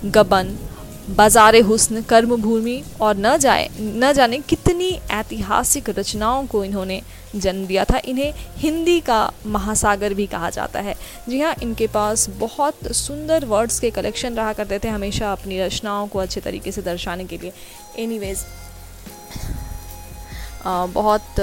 गबन 0.05 0.55
बाज़ार 1.09 1.55
हुस्न 1.61 2.01
कर्म 2.01 2.35
भूमि 2.41 2.81
और 3.01 3.15
न 3.17 3.37
जाए 3.37 3.67
न 3.79 4.11
जाने 4.13 4.37
कितनी 4.39 4.89
ऐतिहासिक 5.11 5.89
रचनाओं 5.89 6.45
को 6.47 6.63
इन्होंने 6.63 7.01
जन्म 7.35 7.65
दिया 7.67 7.83
था। 7.85 7.97
इन्हें 8.05 8.33
हिंदी 8.57 8.99
का 8.99 9.31
महासागर 9.47 10.13
भी 10.13 10.25
कहा 10.27 10.49
जाता 10.49 10.79
है। 10.79 10.95
जी 11.29 11.39
हाँ 11.41 11.53
इनके 11.63 11.87
पास 11.87 12.29
बहुत 12.39 12.91
सुंदर 12.95 13.45
वर्ड्स 13.45 13.79
के 13.79 13.89
कलेक्शन 13.91 14.35
रहा 14.35 14.53
करते 14.53 14.79
थे 14.79 14.89
हमेशा 14.89 15.31
अपनी 15.31 15.59
रचनाओं 15.59 16.07
को 16.07 16.19
अच्छे 16.19 16.41
तरीके 16.41 16.71
से 16.71 16.81
दर्शाने 16.81 17.25
के 17.25 17.37
लिए। 17.37 17.53
एनीवेज 17.97 18.45
बहुत 20.65 21.39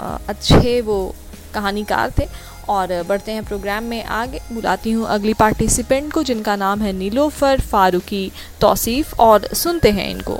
आ, 0.00 0.16
अच्छे 0.28 0.80
वो 0.80 1.14
कहानीकार 1.54 2.12
थे 2.18 2.26
और 2.68 3.02
बढ़ते 3.02 3.32
हैं 3.32 3.44
प्रोग्राम 3.44 3.84
में। 3.84 4.02
आगे 4.04 4.40
बुलाती 4.52 4.90
हूँ 4.90 5.06
अगली 5.06 5.34
पार्टिसिपेंट 5.34 6.12
को, 6.12 6.22
जिनका 6.22 6.56
नाम 6.56 6.82
है 6.82 6.92
नीलोफर 6.92 7.60
फारूकी। 7.60 8.30
तौसीफ़ 8.60 9.14
और 9.16 9.46
सुनते 9.54 9.90
हैं 9.90 10.08
इनको। 10.10 10.38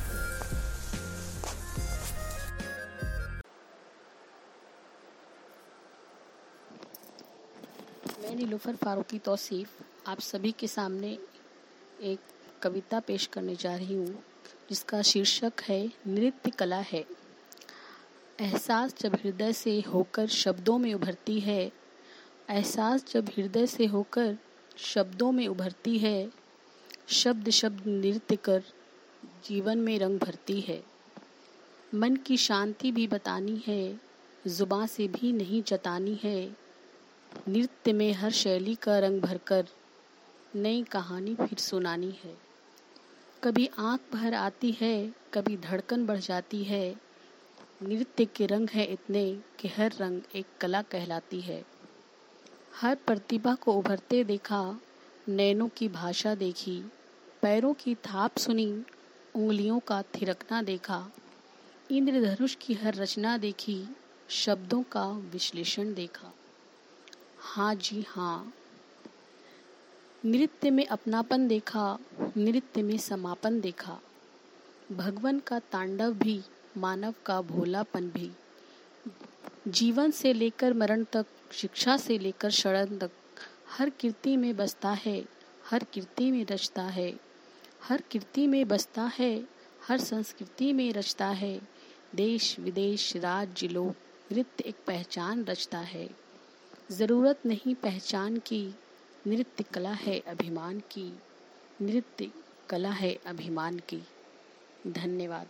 मैं 8.22 8.34
नीलोफर 8.36 8.76
फारूकी 8.76 9.18
तौसीफ़ 9.18 9.82
आप 10.06 10.20
सभी 10.20 10.52
के 10.52 10.66
सामने 10.66 11.18
एक 12.02 12.20
कविता 12.62 13.00
पेश 13.00 13.26
करने 13.26 13.54
जा 13.54 13.74
रही 13.76 13.94
हूँ, 13.94 14.14
जिसका 14.70 15.00
शीर्षक 15.02 15.62
है, 15.68 15.84
नृत्य 16.06 16.50
कला 16.50 16.82
है। 16.92 17.04
एहसास 18.40 18.94
जब 19.00 19.14
हृदय 19.14 19.52
से 19.52 19.72
होकर 19.88 20.26
शब्दों 20.26 20.78
में 20.78 20.92
उभरती 20.94 21.38
है 21.40 21.70
एहसास 22.50 23.04
जब 23.12 23.28
हृदय 23.28 23.66
से 23.66 23.86
होकर 23.86 24.38
शब्दों 24.76 25.32
में 25.32 25.48
उभरती 25.48 25.98
है, 25.98 26.30
शब्द 27.08 27.50
शब्द 27.50 27.86
नृत्य 27.86 28.36
कर 28.36 28.62
जीवन 29.44 29.78
में 29.78 29.98
रंग 29.98 30.18
भरती 30.18 30.60
है। 30.60 30.84
मन 31.94 32.16
की 32.16 32.36
शांति 32.36 32.92
भी 32.92 33.06
बतानी 33.08 33.62
है 33.66 34.00
जुबा 34.46 34.86
से 34.86 35.08
भी 35.08 35.32
नहीं 35.32 35.62
जतानी 35.62 36.20
है। 36.24 36.56
नृत्य 37.48 37.92
में 37.92 38.12
हर 38.12 38.30
शैली 38.30 38.74
का 38.74 38.98
रंग 38.98 39.20
भरकर 39.20 39.66
नई 40.54 40.82
कहानी 40.82 41.34
फिर 41.34 41.58
सुनानी 41.58 42.18
है। 42.24 42.38
कभी 43.44 43.70
आँख 43.78 44.00
भर 44.12 44.34
आती 44.34 44.72
है, 44.80 45.14
कभी 45.34 45.56
धड़कन 45.56 46.06
बढ़ 46.06 46.18
जाती 46.18 46.64
है। 46.64 46.96
नृत्य 47.82 48.24
के 48.24 48.46
रंग 48.46 48.68
है 48.68 48.84
इतने 48.84 49.40
कि 49.58 49.68
हर 49.68 49.92
रंग 50.00 50.20
एक 50.34 50.46
कला 50.60 50.82
कहलाती 50.82 51.40
है। 51.40 51.77
हर 52.80 52.94
प्रतिभा 52.94 53.54
को 53.54 53.72
उभरते 53.72 54.24
देखा, 54.24 54.80
नैनों 55.28 55.68
की 55.68 55.88
भाषा 55.88 56.34
देखी, 56.34 56.82
पैरों 57.42 57.74
की 57.74 57.94
थाप 57.94 58.36
सुनी, 58.36 58.82
उंगलियों 59.34 59.78
का 59.78 60.02
थिरकना 60.02 60.62
देखा, 60.62 61.10
इंद्रधनुष 61.90 62.54
की 62.54 62.74
हर 62.74 62.94
रचना 62.94 63.38
देखी, 63.38 63.84
शब्दों 64.28 64.82
का 64.82 65.08
विश्लेषण 65.08 65.94
देखा। 65.94 66.32
हाँ 67.38 67.74
जी 67.74 68.06
हाँ। 68.08 68.52
नृत्य 70.24 70.70
में 70.70 70.86
अपनापन 70.86 71.48
देखा, 71.48 71.98
नृत्य 72.36 72.82
में 72.82 72.98
समापन 72.98 73.60
देखा। 73.60 73.98
भगवान 74.92 75.38
का 75.38 75.58
तांडव 75.58 76.12
भी, 76.12 76.42
मानव 76.76 77.14
का 77.26 77.40
भोलापन 77.40 78.08
भी। 78.08 78.30
जीवन 79.68 80.10
से 80.10 80.32
लेकर 80.32 80.72
मरण 80.72 81.04
तक 81.04 81.26
शिक्षा 81.52 81.96
से 81.96 82.18
लेकर 82.18 82.50
शरण 82.50 82.98
तक 82.98 83.10
हर 83.68 83.90
कीर्ति 83.90 84.36
में 84.36 84.56
बसता 84.56 84.90
है, 84.90 85.24
हर 85.70 85.84
कीर्ति 85.84 86.30
में 86.30 86.46
रचता 86.46 86.82
है, 86.82 87.20
हर 87.82 88.00
कीर्ति 88.00 88.46
में 88.46 88.68
बसता 88.68 89.12
है, 89.18 89.48
हर 89.88 90.00
संस्कृति 90.00 90.72
में 90.72 90.92
रचता 90.92 91.26
है, 91.26 91.60
देश, 92.14 92.58
विदेश, 92.58 93.16
राज्य 93.16 93.68
लोग 93.68 93.94
नृत्य 94.32 94.64
एक 94.66 94.76
पहचान 94.86 95.44
रचता 95.44 95.78
है। 95.78 96.10
ज़रूरत 96.90 97.40
नहीं 97.46 97.74
पहचान 97.74 98.36
की, 98.36 98.74
नृत्य 99.26 99.64
कला 99.64 99.92
है 99.92 100.18
अभिमान 100.18 100.80
की, 100.80 101.18
नृत्य 101.82 102.30
कला 102.70 102.90
है 102.90 103.18
अभिमान 103.26 103.78
की। 103.78 104.00
धन्यवाद। 104.86 105.48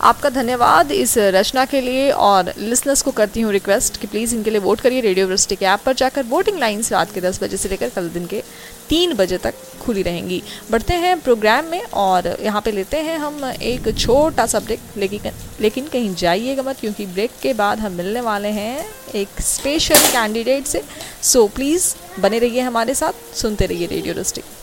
आपका 0.00 0.30
धन्यवाद 0.30 0.90
इस 0.92 1.16
रचना 1.18 1.64
के 1.64 1.80
लिए 1.80 2.10
और 2.12 2.52
लिसनर्स 2.58 3.00
को 3.02 3.10
करती 3.10 3.40
हूँ 3.40 3.52
रिक्वेस्ट 3.52 3.96
कि 4.00 4.06
प्लीज़ 4.06 4.34
इनके 4.34 4.50
लिए 4.50 4.60
वोट 4.60 4.80
करिए 4.80 5.00
रेडियो 5.00 5.24
यूनिवर्सिटी 5.24 5.56
के 5.56 5.64
ऐप 5.66 5.80
पर 5.86 5.94
जाकर 5.94 6.24
वोटिंग 6.24 6.58
लाइन्स 6.58 6.92
रात 6.92 7.12
के 7.12 7.20
दस 7.20 7.42
बजे 7.42 7.56
से 7.56 7.68
लेकर 7.68 7.88
कल 7.88 8.08
दिन 8.08 8.26
के 8.26 8.42
तीन 8.88 9.14
बजे 9.14 9.38
तक 9.38 9.54
खुली 9.80 10.02
रहेंगी। 10.02 10.42
बढ़ते 10.70 10.94
हैं 10.94 11.18
प्रोग्राम 11.20 11.64
में 11.64 11.82
और 11.94 12.26
यहाँ 12.42 12.60
पे 12.60 12.72
लेते 12.72 12.96
हैं 12.98 13.16
हम 13.18 13.44
एक 13.44 13.88
छोटा 13.98 14.46
सा 14.46 14.58
ब्रेक 14.60 14.80
लेकिन 14.96 15.30
लेकिन 15.60 15.88
कहीं 15.88 16.14
जाइएगा 16.14 16.62
मत, 16.62 16.80
क्योंकि 16.80 17.06
ब्रेक 17.06 17.30
के 17.42 17.52
बाद 17.54 17.80
हम 17.80 17.92
मिलने 17.92 18.20
वाले 18.20 18.48
हैं 18.50 18.86
एक 19.14 19.40
स्पेशल 19.40 20.08
कैंडिडेट 20.12 20.66
से। 20.66 20.82
सो 21.22 21.46
प्लीज़ 21.48 21.94
बने 22.20 22.38
रहिए 22.38 22.60
हमारे 22.60 22.94
साथ, 22.94 23.34
सुनते 23.34 23.66
रहिए 23.66 23.86
रेडियो 23.86 24.14
डिस्ट्रिक्ट 24.14 24.57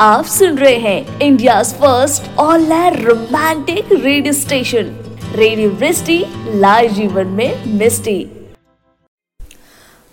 आप 0.00 0.24
सुन 0.24 0.56
रहे 0.58 0.76
हैं 0.76 1.20
India 1.22 1.62
first 1.62 2.38
all 2.38 2.72
romantic 2.94 3.92
radio 3.92 4.32
station 4.32 4.86
radio 5.34 5.70
Vrishti 5.70 6.18
live 6.54 6.92
जीवन 6.92 7.26
में 7.26 7.64
मिस्टी 7.78 8.16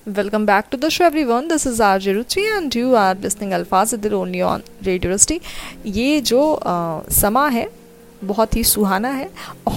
welcome 0.08 0.46
back 0.46 0.66
to 0.72 0.78
the 0.78 0.90
show 0.90 1.04
every 1.24 1.48
this 1.48 1.68
is 1.68 1.82
R 1.84 2.00
J 2.02 2.14
Ruchi 2.14 2.42
and 2.42 2.76
you 2.76 2.94
are 2.96 3.18
listening 3.18 3.52
Alfaaz 3.52 3.94
इधर 3.94 4.14
ओनली 4.14 4.42
ऑन 4.42 4.64
रेडियो 4.84 5.18
ये 5.86 6.22
जो 6.22 6.54
आ, 6.54 7.02
समा 7.12 7.48
है 7.50 7.68
बहुत 8.24 8.56
ही 8.56 8.64
सुहाना 8.64 9.10
है 9.10 9.30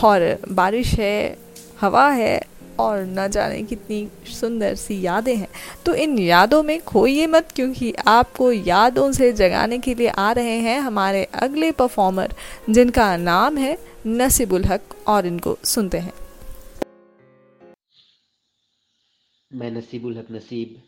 और 0.05 0.39
बारिश 0.53 0.95
है 0.99 1.37
हवा 1.81 2.09
है 2.11 2.41
और 2.79 3.01
न 3.01 3.29
जाने 3.29 3.63
कितनी 3.63 4.09
सुंदर 4.31 4.75
सी 4.75 5.01
यादें 5.01 5.35
हैं। 5.37 5.49
तो 5.87 5.95
इन 5.95 6.19
यादों 6.19 6.63
में 6.63 6.81
खोइए 6.81 7.27
मत, 7.27 7.53
क्योंकि 7.53 7.93
आपको 8.07 8.53
यादों 8.53 9.11
से 9.13 9.33
जगाने 9.33 9.79
के 9.79 9.95
लिए 9.95 10.09
आ 10.09 10.31
रहे 10.33 10.59
हैं 10.61 10.79
हमारे 10.81 11.25
अगले 11.25 11.71
परफॉर्मर 11.73 12.35
जिनका 12.71 13.17
नाम 13.17 13.57
है 13.57 13.79
नसीबुल 14.07 14.65
हक, 14.65 14.95
और 15.09 15.27
इनको 15.27 15.57
सुनते 15.65 15.99
हैं। 15.99 16.13
मैं 19.51 19.71
नसीबुल 19.71 20.19
हक 20.19 20.31
नसीब, 20.31 20.83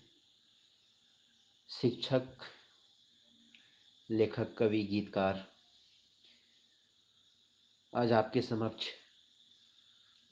शिक्षक, 1.70 2.27
लेखक, 4.11 4.55
कवि, 4.59 4.83
गीतकार। 4.83 5.44
आज 7.92 8.12
आपके 8.12 8.40
समक्ष 8.42 8.87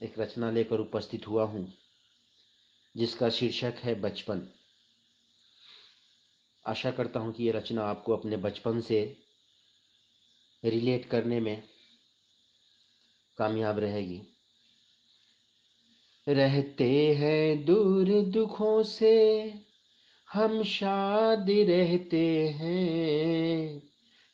एक 0.02 0.18
रचना 0.18 0.50
लेकर 0.50 0.80
उपस्थित 0.80 1.28
हुआ 1.28 1.44
हूँ, 1.44 1.72
जिसका 2.96 3.30
शीर्षक 3.30 3.74
है 3.76 4.00
बचपन। 4.00 4.48
आशा 6.66 6.90
करता 6.90 7.20
हूँ 7.20 7.33
कि 7.33 7.44
ये 7.44 7.50
रचना 7.50 7.85
आपको 7.85 8.16
अपने 8.16 8.37
बचपन 8.37 8.80
से 8.80 9.16
रिलेट 10.64 11.04
करने 11.04 11.40
में 11.40 11.62
कामयाब 13.38 13.78
रहेगी। 13.78 14.22
रहते 16.28 17.14
हैं 17.14 17.64
दूर 17.64 18.22
दुखों 18.22 18.83
से, 18.83 19.54
हम 20.33 20.62
शाद 20.62 21.50
रहते 21.50 22.48
हैं। 22.48 23.83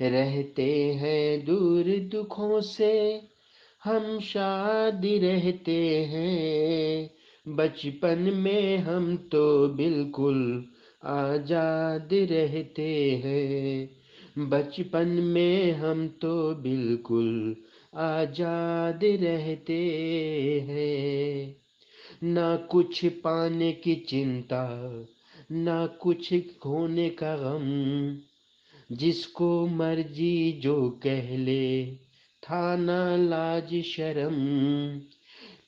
रहते 0.00 0.94
हैं 0.94 1.44
दूर 1.44 1.84
दुखों 2.00 2.60
से 2.60 3.22
हम 3.84 4.20
शाद 4.20 5.02
रहते 5.04 6.04
हैं। 6.04 7.10
बचपन 7.54 8.18
में 8.18 8.78
हम 8.78 9.16
तो 9.16 9.68
बिल्कुल 9.68 10.64
आज़ाद 11.04 12.08
रहते 12.12 13.20
हैं। 13.24 13.90
बचपन 14.48 15.08
में 15.08 15.72
हम 15.72 16.08
तो 16.08 16.54
बिल्कुल 16.54 17.56
आज़ाद 17.94 19.00
रहते 19.04 19.78
हैं। 20.68 21.56
ना 22.24 22.56
कुछ 22.56 23.06
पाने 23.06 23.72
की 23.72 23.94
चिंता, 23.94 24.90
ना 25.52 25.86
कुछ 25.86 26.34
खोने 26.34 27.08
का 27.10 27.36
गम, 27.36 28.18
जिसको 28.96 29.66
मर्ज़ी 29.66 30.52
जो 30.52 30.90
कह 30.90 31.36
ले। 31.36 32.09
था 32.42 32.76
ना 32.76 33.16
लाज 33.16 33.82
शर्म। 33.82 34.34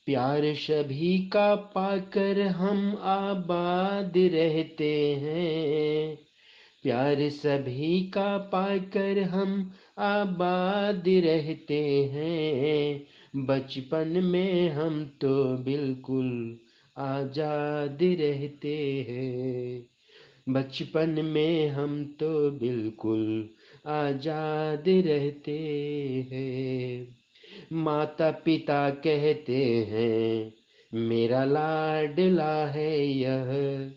प्यार 0.07 0.55
सभी 0.55 1.19
का 1.19 1.55
पाकर 1.55 2.41
हम 2.41 2.97
आबाद 3.03 4.13
रहते 4.17 5.15
हैं। 5.15 6.19
प्यार 6.83 7.29
सभी 7.29 8.01
का 8.01 8.39
पाकर 8.39 9.19
हम 9.19 9.73
आबाद 9.99 11.05
रहते 11.09 12.11
हैं। 12.13 13.07
बचपन 13.47 14.09
में 14.25 14.71
हम 14.71 15.05
तो 15.05 15.57
बिल्कुल 15.57 16.59
आज़ाद 16.97 17.99
रहते 18.03 18.77
हैं। 19.09 19.87
बचपन 20.49 21.25
में 21.25 21.69
हम 21.69 22.05
तो 22.05 22.51
बिल्कुल 22.51 23.49
आज़ाद 23.87 24.85
रहते 24.89 25.59
हैं। 26.33 27.09
माता 27.73 28.31
पिता 28.31 28.91
कहते 28.91 29.87
हैं, 29.91 30.53
मेरा 30.95 31.45
लाडला 31.45 32.67
है 32.67 33.07
यह। 33.07 33.91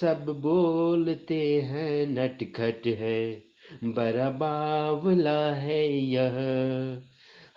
सब 0.00 0.24
बोलते 0.24 1.60
हैं, 1.60 2.06
नटखट 2.06 2.86
है, 2.86 3.42
बड़ा 3.84 4.30
बावला 4.30 5.54
है 5.54 5.98
यह। 5.98 6.36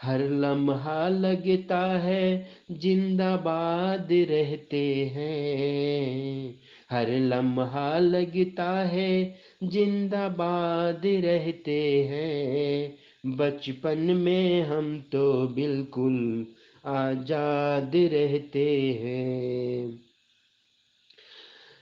हर 0.01 0.19
लम्हा 0.19 1.09
लगता 1.09 1.79
है, 1.79 2.47
जिंदाबाद 2.71 4.07
रहते 4.11 5.11
हैं। 5.15 6.59
हर 6.91 7.09
लम्हा 7.09 7.99
लगता 7.99 8.71
है 8.71 9.35
जिंदाबाद 9.63 11.01
रहते 11.05 12.03
हैं। 12.03 12.97
बचपन 13.35 13.97
में 13.97 14.61
हम 14.61 14.99
तो 14.99 15.47
बिल्कुल 15.47 16.47
आज़ाद 16.85 17.91
रहते 17.95 18.81
हैं। 19.01 19.99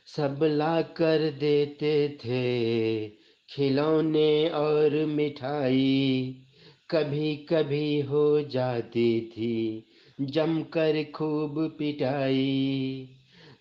सब 0.08 0.40
ला 0.44 0.82
कर 0.82 1.30
देते 1.30 2.10
थे, 2.10 3.08
खिलौने 3.50 4.50
और 4.50 5.06
मिठाई। 5.06 6.36
कभी 6.90 7.36
कभी 7.36 8.02
हो 8.02 8.42
जाती 8.42 9.22
थी 9.22 9.86
जमकर 10.22 11.04
खूब 11.16 11.76
पिटाई। 11.80 13.10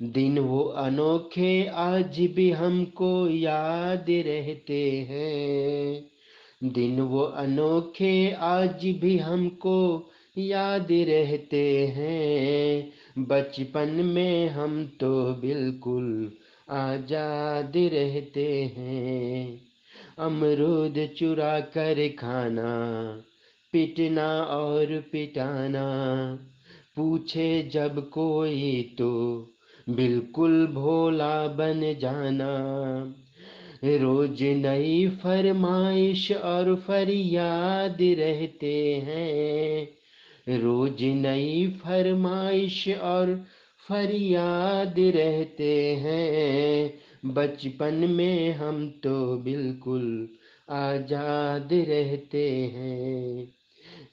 दिन 0.03 0.39
वो 0.39 0.61
अनोखे 0.61 1.67
आज 1.67 2.21
भी 2.21 2.51
हमको 2.51 3.29
याद 3.29 4.07
रहते 4.09 5.07
हैं। 5.11 6.71
दिन 6.73 7.01
वो 7.01 7.21
अनोखे 7.21 8.31
आज 8.33 8.87
भी 8.87 9.19
हमको 9.19 10.11
याद 10.37 10.89
रहते 10.93 11.87
हैं। 11.87 12.93
बचपन 13.19 13.89
में 13.89 14.49
हम 14.49 14.85
तो 15.01 15.35
बिल्कुल 15.35 16.33
आज़ाद 16.71 17.73
रहते 17.77 18.75
हैं। 18.77 19.61
अमरूद 20.19 21.09
चुरा 21.19 21.61
कर 21.61 22.09
खाना, 22.09 22.73
पिटना 23.73 24.43
और 24.43 25.01
पिटाना, 25.13 25.87
पूछे 26.97 27.63
जब 27.63 28.09
कोई 28.11 28.83
तो 28.99 29.50
बिल्कुल 29.96 30.66
भोला 30.66 31.46
बन 31.46 31.81
जाना। 32.00 32.50
रोज 33.85 34.42
नई 34.42 35.09
फरमाइश 35.09 36.33
और 36.33 36.74
फरियाद 36.74 37.98
रहते 38.00 38.94
हैं। 39.07 39.88
रोज 40.59 41.03
नई 41.03 41.66
फरमाइश 41.85 42.88
और 42.88 43.35
फरियाद 43.88 44.94
रहते 44.98 45.94
हैं। 45.94 46.92
बचपन 47.35 47.94
में 47.94 48.53
हम 48.53 48.88
तो 48.88 49.37
बिल्कुल 49.37 50.29
आज़ाद 50.70 51.68
रहते 51.72 52.48
हैं। 52.74 53.60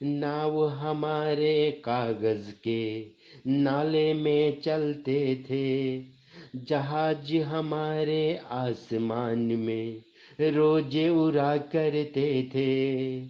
नाव 0.02 0.66
हमारे 0.66 1.70
कागज़ 1.84 2.50
के 2.50 3.06
नाले 3.46 4.14
में 4.14 4.60
चलते 4.60 5.44
थे। 5.50 5.98
जहाज़ 6.56 7.36
हमारे 7.36 8.40
आसमान 8.50 9.38
में 9.38 10.02
रोज 10.40 10.96
उड़ा 10.96 11.56
करते 11.56 12.42
थे। 12.42 13.20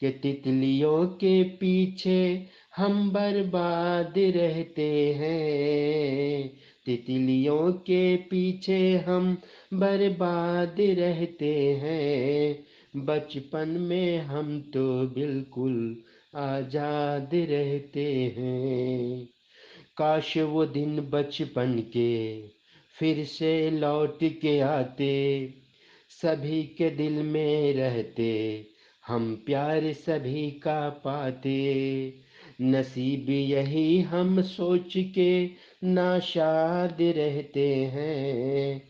कि 0.00 0.10
तितलियों 0.10 1.06
के 1.06 1.42
पीछे 1.42 2.46
हम 2.76 3.10
बर्बाद 3.10 4.14
रहते 4.18 5.14
हैं। 5.14 6.52
तितलियों 6.86 7.72
के 7.72 8.16
पीछे 8.16 8.96
हम 8.96 9.38
बर्बाद 9.74 10.76
रहते 10.80 11.72
हैं। 11.72 12.64
बचपन 12.96 13.68
में 13.68 14.18
हम 14.18 14.60
तो 14.60 15.06
बिल्कुल 15.06 16.02
आज़ाद 16.34 17.30
रहते 17.34 18.34
हैं। 18.38 19.28
काश 19.96 20.36
वो 20.36 20.66
दिन 20.66 21.00
बचपन 21.00 21.78
के 21.78 22.42
फिर 22.98 23.24
से 23.24 23.70
लौट 23.70 24.18
के 24.22 24.60
आते। 24.60 25.48
सभी 26.10 26.62
के 26.62 26.90
दिल 26.90 27.12
में 27.12 27.72
रहते, 27.72 28.66
हम 29.06 29.42
प्यार 29.46 29.92
सभी 29.92 30.50
का 30.50 30.88
पाते। 30.88 32.14
नसीब 32.60 33.30
यही 33.30 34.00
हम 34.00 34.42
सोच 34.42 34.92
के 34.96 35.50
नाशाद 35.84 36.96
रहते 37.00 37.74
हैं। 37.84 38.82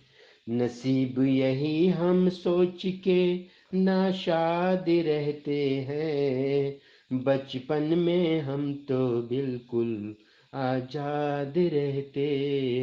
नसीब 0.50 1.22
यही 1.22 1.88
हम 1.88 2.28
सोच 2.28 2.82
के 2.86 3.44
नाशाद 3.74 4.84
रहते 4.88 5.74
हैं। 5.88 6.78
बचपन 7.10 7.82
में 7.98 8.40
हम 8.40 8.72
तो 8.74 9.22
बिल्कुल 9.22 10.16
आज़ाद 10.54 11.54
रहते 11.58 12.26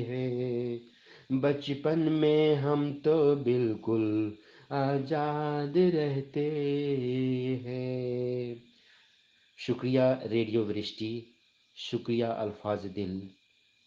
हैं। 0.09 1.39
बचपन 1.41 1.99
में 1.99 2.55
हम 2.55 2.93
तो 2.93 3.35
बिल्कुल 3.35 4.37
आज़ाद 4.71 5.77
रहते 5.77 6.45
हैं। 7.65 8.63
शुक्रिया 9.59 10.21
रेडियो 10.25 10.63
वृष्टि, 10.63 11.35
शुक्रिया 11.77 12.31
Alfaaz 12.31 12.85
Dil. 12.85 13.19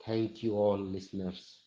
Thank 0.08 0.44
you 0.44 0.56
all 0.56 0.92
listeners 0.92 1.57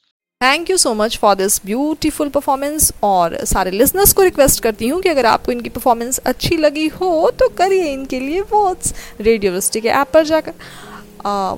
thank 0.42 0.70
you 0.70 0.76
so 0.78 0.94
much 0.94 1.18
for 1.18 1.34
this 1.36 1.60
beautiful 1.66 2.30
performance 2.30 2.92
और 3.04 3.36
सारे 3.46 3.72
लिसनर्स 3.72 4.14
को 4.14 4.22
रिक्वेस्ट 4.24 4.64
करती 4.64 4.88
हूँ 4.88 5.02
कि 5.02 5.10
अगर 5.10 5.26
आपको 5.26 5.52
इनकी 5.52 5.70
परफॉर्मेंस 5.70 6.18
अच्छी 6.18 6.58
लगी 6.58 6.88
हो 6.92 7.30
तो 7.40 7.48
करिए 7.58 7.92
इनके 7.92 8.20
लिए 8.20 8.42
वोट्स 8.52 8.94
रेडियो 9.22 9.60
के 9.74 9.90
ऐप 9.90 10.12
पर 10.14 10.24
जाकर। 10.26 10.54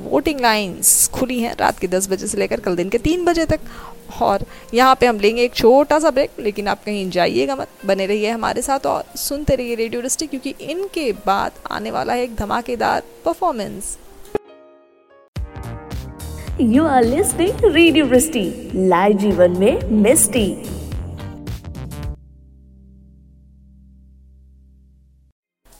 वोटिंग 0.03 0.39
लाइंस 0.41 1.07
खुली 1.13 1.39
हैं 1.39 1.55
रात 1.59 1.79
के 1.79 1.87
10 1.87 2.09
बजे 2.11 2.27
से 2.27 2.37
लेकर 2.37 2.59
कल 2.59 2.75
दिन 2.75 2.89
के 2.89 2.97
3 2.99 3.25
बजे 3.25 3.45
तक। 3.45 3.59
और 4.21 4.45
यहाँ 4.73 4.95
पे 4.99 5.05
हम 5.05 5.19
लेंगे 5.19 5.43
एक 5.43 5.53
छोटा 5.55 5.99
सा 5.99 6.09
ब्रेक 6.11 6.39
लेकिन 6.39 6.67
आप 6.67 6.83
कहीं 6.85 7.09
जाइएगा 7.09 7.55
मत। 7.55 7.67
बने 7.85 8.05
रहिए 8.05 8.29
हमारे 8.29 8.61
साथ 8.61 8.85
और 8.85 9.03
सुनते 9.17 9.55
रहिए 9.55 9.75
रेडियो 9.75 10.01
वृष्टि 10.01 10.27
क्योंकि 10.27 10.55
इनके 10.61 11.11
बाद 11.25 11.51
आने 11.71 11.91
वाला 11.91 12.13
है 12.13 12.23
एक 12.23 12.35
धमाकेदार 12.35 13.03
performance 13.25 13.97
you 16.61 16.83
are 16.85 17.03
listening 17.03 17.59
radio 17.63 18.05
लाइ 18.87 19.13
जीवन 19.13 19.51
में 19.51 19.89
Misty. 19.91 20.53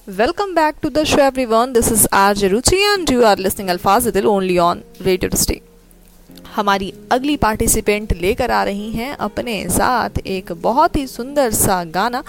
Welcome 0.09 0.55
back 0.55 0.75
to 0.81 0.89
the 0.89 1.03
show 1.03 1.17
everyone 1.17 1.73
this 1.73 1.91
is 1.91 2.07
R 2.13 2.37
जरुचि 2.37 2.75
and 2.75 3.09
you 3.09 3.23
are 3.23 3.37
listening 3.37 3.69
Alfaaz 3.69 4.07
Dil 4.07 4.25
only 4.25 4.57
on 4.57 4.83
radio 5.01 5.29
wristy 5.29 5.61
हमारी 6.55 6.93
अगली 7.11 7.37
पार्टिसिपेंट 7.37 8.13
लेकर 8.13 8.51
आ 8.51 8.63
रही 8.63 8.91
हैं 8.91 9.17
अपने 9.17 9.69
साथ 9.69 10.09
एक 10.27 10.51
बहुत 10.51 10.95
ही 10.95 11.07
सुंदर 11.07 11.51
सा 11.51 11.83
गाना। 11.83 12.23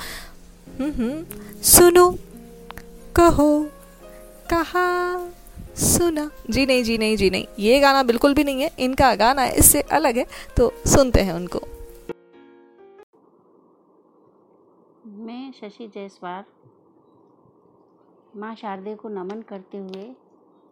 हम्म।, 0.81 0.91
हम्म। 0.91 1.25
सुनो, 1.63 2.19
कहो, 3.17 3.69
कहा? 4.53 5.19
सुना। 5.77 6.31
जी 6.51 6.65
नहीं 6.67 6.83
जी 6.85 6.97
नहीं 6.99 7.17
जी 7.17 7.29
नहीं। 7.31 7.47
ये 7.59 7.79
गाना 7.81 8.03
बिल्कुल 8.03 8.35
भी 8.35 8.45
नहीं 8.45 8.63
है, 8.63 8.71
इनका 8.79 9.15
गाना 9.15 9.43
है, 9.43 9.55
इससे 9.55 9.81
अलग 9.93 10.17
है 10.17 10.27
तो 10.57 10.71
सुनते 10.87 11.21
हैं 11.21 11.33
उनको। 11.33 11.61
मैं 15.19 15.53
शशि 15.53 15.87
जायसवाल, 15.89 16.45
माँ 18.37 18.55
शारदे 18.55 18.95
को 18.95 19.09
नमन 19.09 19.43
करते 19.43 19.79
हुए 19.79 20.15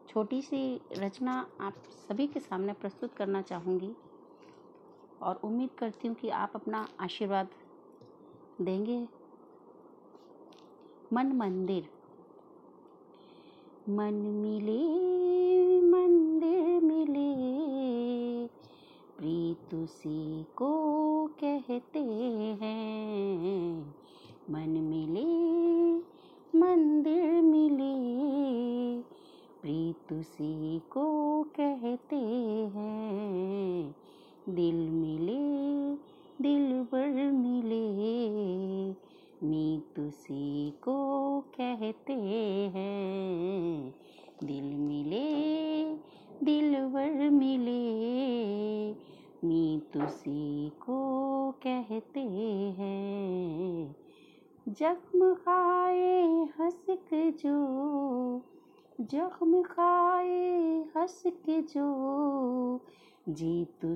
छोटी 0.08 0.40
सी 0.42 0.80
रचना 0.98 1.34
आप 1.60 1.74
सभी 2.08 2.26
के 2.26 2.40
सामने 2.40 2.72
प्रस्तुत 2.72 3.14
करना 3.16 3.42
चाहूँगी 3.42 3.90
और 5.22 5.40
उम्मीद 5.44 5.70
करती 5.78 6.08
हूँ 6.08 6.16
कि 6.16 6.28
आप 6.36 6.52
अपना 6.54 6.86
आशीर्वाद 7.00 7.48
देंगे। 8.60 8.98
मन 11.12 11.32
मंदिर। 11.36 11.88
मन 13.88 14.14
मिले 14.14 14.82
मंदिर 15.80 16.80
मिले। 16.84 17.32
प्रीत 19.18 19.74
उसी 19.74 20.42
को 20.42 20.70
कहते 21.26 21.98
हैं 22.62 23.94
मन 24.50 24.70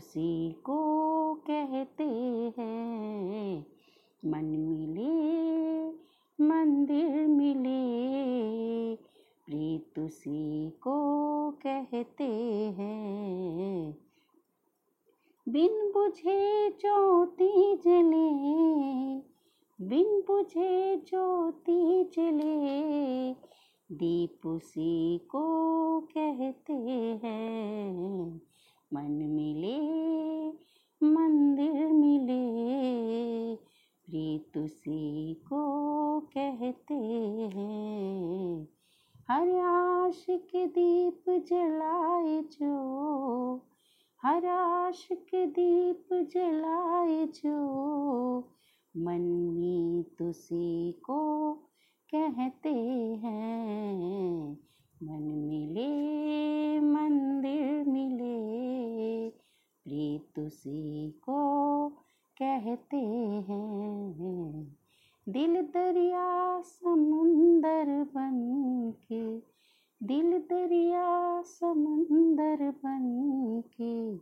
उसी 0.07 0.53
को 0.53 1.35
कहते 1.35 2.05
हैं। 2.59 3.67
मन 4.25 4.45
मिले, 4.45 5.89
मंदिर 6.45 7.27
मिले, 7.27 7.81
प्रीत 9.47 9.99
उसी 9.99 10.71
को 10.71 10.97
कहते 11.51 12.25
हैं। 12.79 13.99
बिन 15.49 15.93
बुझे 15.95 16.71
ज्योति 16.71 17.79
जले, 17.85 18.31
बिन 19.89 20.21
बुझे 20.27 20.97
ज्योति 20.97 22.11
जले, 22.17 23.33
दीप 23.95 24.47
उसी 24.47 25.19
को 25.19 25.47
कहते 26.01 26.73
हैं। 27.25 28.41
मन 28.95 29.11
मिले, 29.11 29.79
मंदिर 31.07 31.87
मिले। 31.87 32.57
प्रीत 34.07 34.59
उसी 34.59 35.35
को 35.35 36.21
कहते 36.21 36.95
हैं। 37.55 38.69
हर 39.31 39.49
आशिक 39.59 40.49
दीप 40.57 41.25
जलाए 41.29 42.43
जो, 42.43 43.63
हर 44.23 44.47
आशिक 44.47 45.27
दीप 45.35 46.09
जलाए 46.13 47.27
जो। 47.27 48.39
मन 48.97 49.21
में 49.59 50.03
तुसी 50.03 50.93
को 50.93 51.53
कहते 52.15 52.75
हैं। 53.25 54.59
मन 55.03 55.23
मिले, 55.23 56.81
मंदिर 56.81 57.85
मिले। 57.85 58.37
प्रीत 59.85 60.39
उसी 60.39 61.11
को 61.11 61.89
कहते 62.43 62.97
हैं। 63.49 64.77
दिल 65.29 65.63
दरिया 65.63 66.61
समुंदर 66.61 68.05
बन 68.05 68.39
के, 69.13 69.39
दिल 70.03 70.39
दरिया 70.39 71.43
समंदर 71.43 72.71
बन 72.71 73.07
के। 73.81 74.17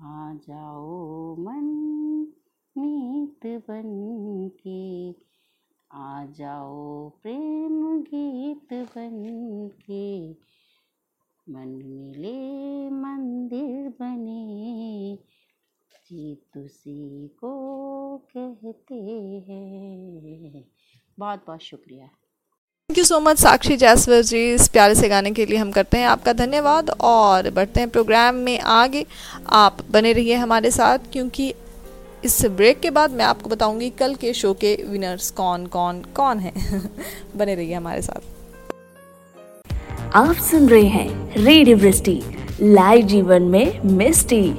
आ 0.00 0.34
जाओ 0.34 1.36
मन 1.36 1.64
मीत 2.78 3.46
बन 3.46 3.90
के। 4.54 5.12
आ 5.94 6.24
जाओ 6.24 7.08
प्रेम 7.22 8.00
गीत 8.02 8.72
बन 8.72 9.68
के 9.80 10.30
मन 11.52 11.68
मिले 11.68 12.90
मंदिर 12.90 13.88
बने। 13.88 15.18
जीत 16.06 16.58
उसी 16.58 17.28
को 17.28 17.52
कहते 18.36 18.94
हैं। 18.94 20.64
बहुत 21.18 21.44
बहुत 21.46 21.62
शुक्रिया। 21.62 22.06
Thank 22.06 22.98
you 22.98 23.04
so 23.04 23.20
much 23.20 23.38
Sakshi 23.38 23.76
Jaiswar 23.76 24.22
ji 24.22 24.54
इस 24.54 24.68
प्यारे 24.68 24.94
से 24.94 25.08
गाने 25.08 25.30
के 25.30 25.46
लिए 25.46 25.58
हम 25.58 25.72
करते 25.72 25.98
हैं 25.98 26.06
आपका 26.06 26.32
धन्यवाद। 26.32 26.90
और 26.90 27.50
बढ़ते 27.50 27.80
हैं 27.80 27.88
प्रोग्राम 27.90 28.34
में 28.34 28.58
आगे। 28.58 29.06
आप 29.48 29.82
बने 29.90 30.12
रहिए 30.12 30.34
हमारे 30.34 30.70
साथ, 30.70 30.98
क्योंकि 31.12 31.54
इस 32.24 32.44
ब्रेक 32.46 32.80
के 32.80 32.90
बाद 32.90 33.10
मैं 33.10 33.24
आपको 33.24 33.50
बताऊँगी 33.50 33.90
कल 33.90 34.14
के 34.14 34.32
शो 34.32 34.52
के 34.54 34.84
विनर्स 34.88 35.30
कौन 35.30 35.66
कौन 35.66 36.02
कौन 36.16 36.38
हैं। 36.38 36.90
बने 37.36 37.54
रहिए 37.54 37.70
है 37.70 37.76
हमारे 37.76 38.02
साथ। 38.02 38.20
आप 40.14 40.36
सुन 40.36 40.68
रहे 40.68 40.86
हैं 40.86 41.34
रेडियो 41.36 41.76
लाइव 42.60 43.06
जीवन 43.06 43.42
में 43.42 43.80
मिस्टी। 43.80 44.54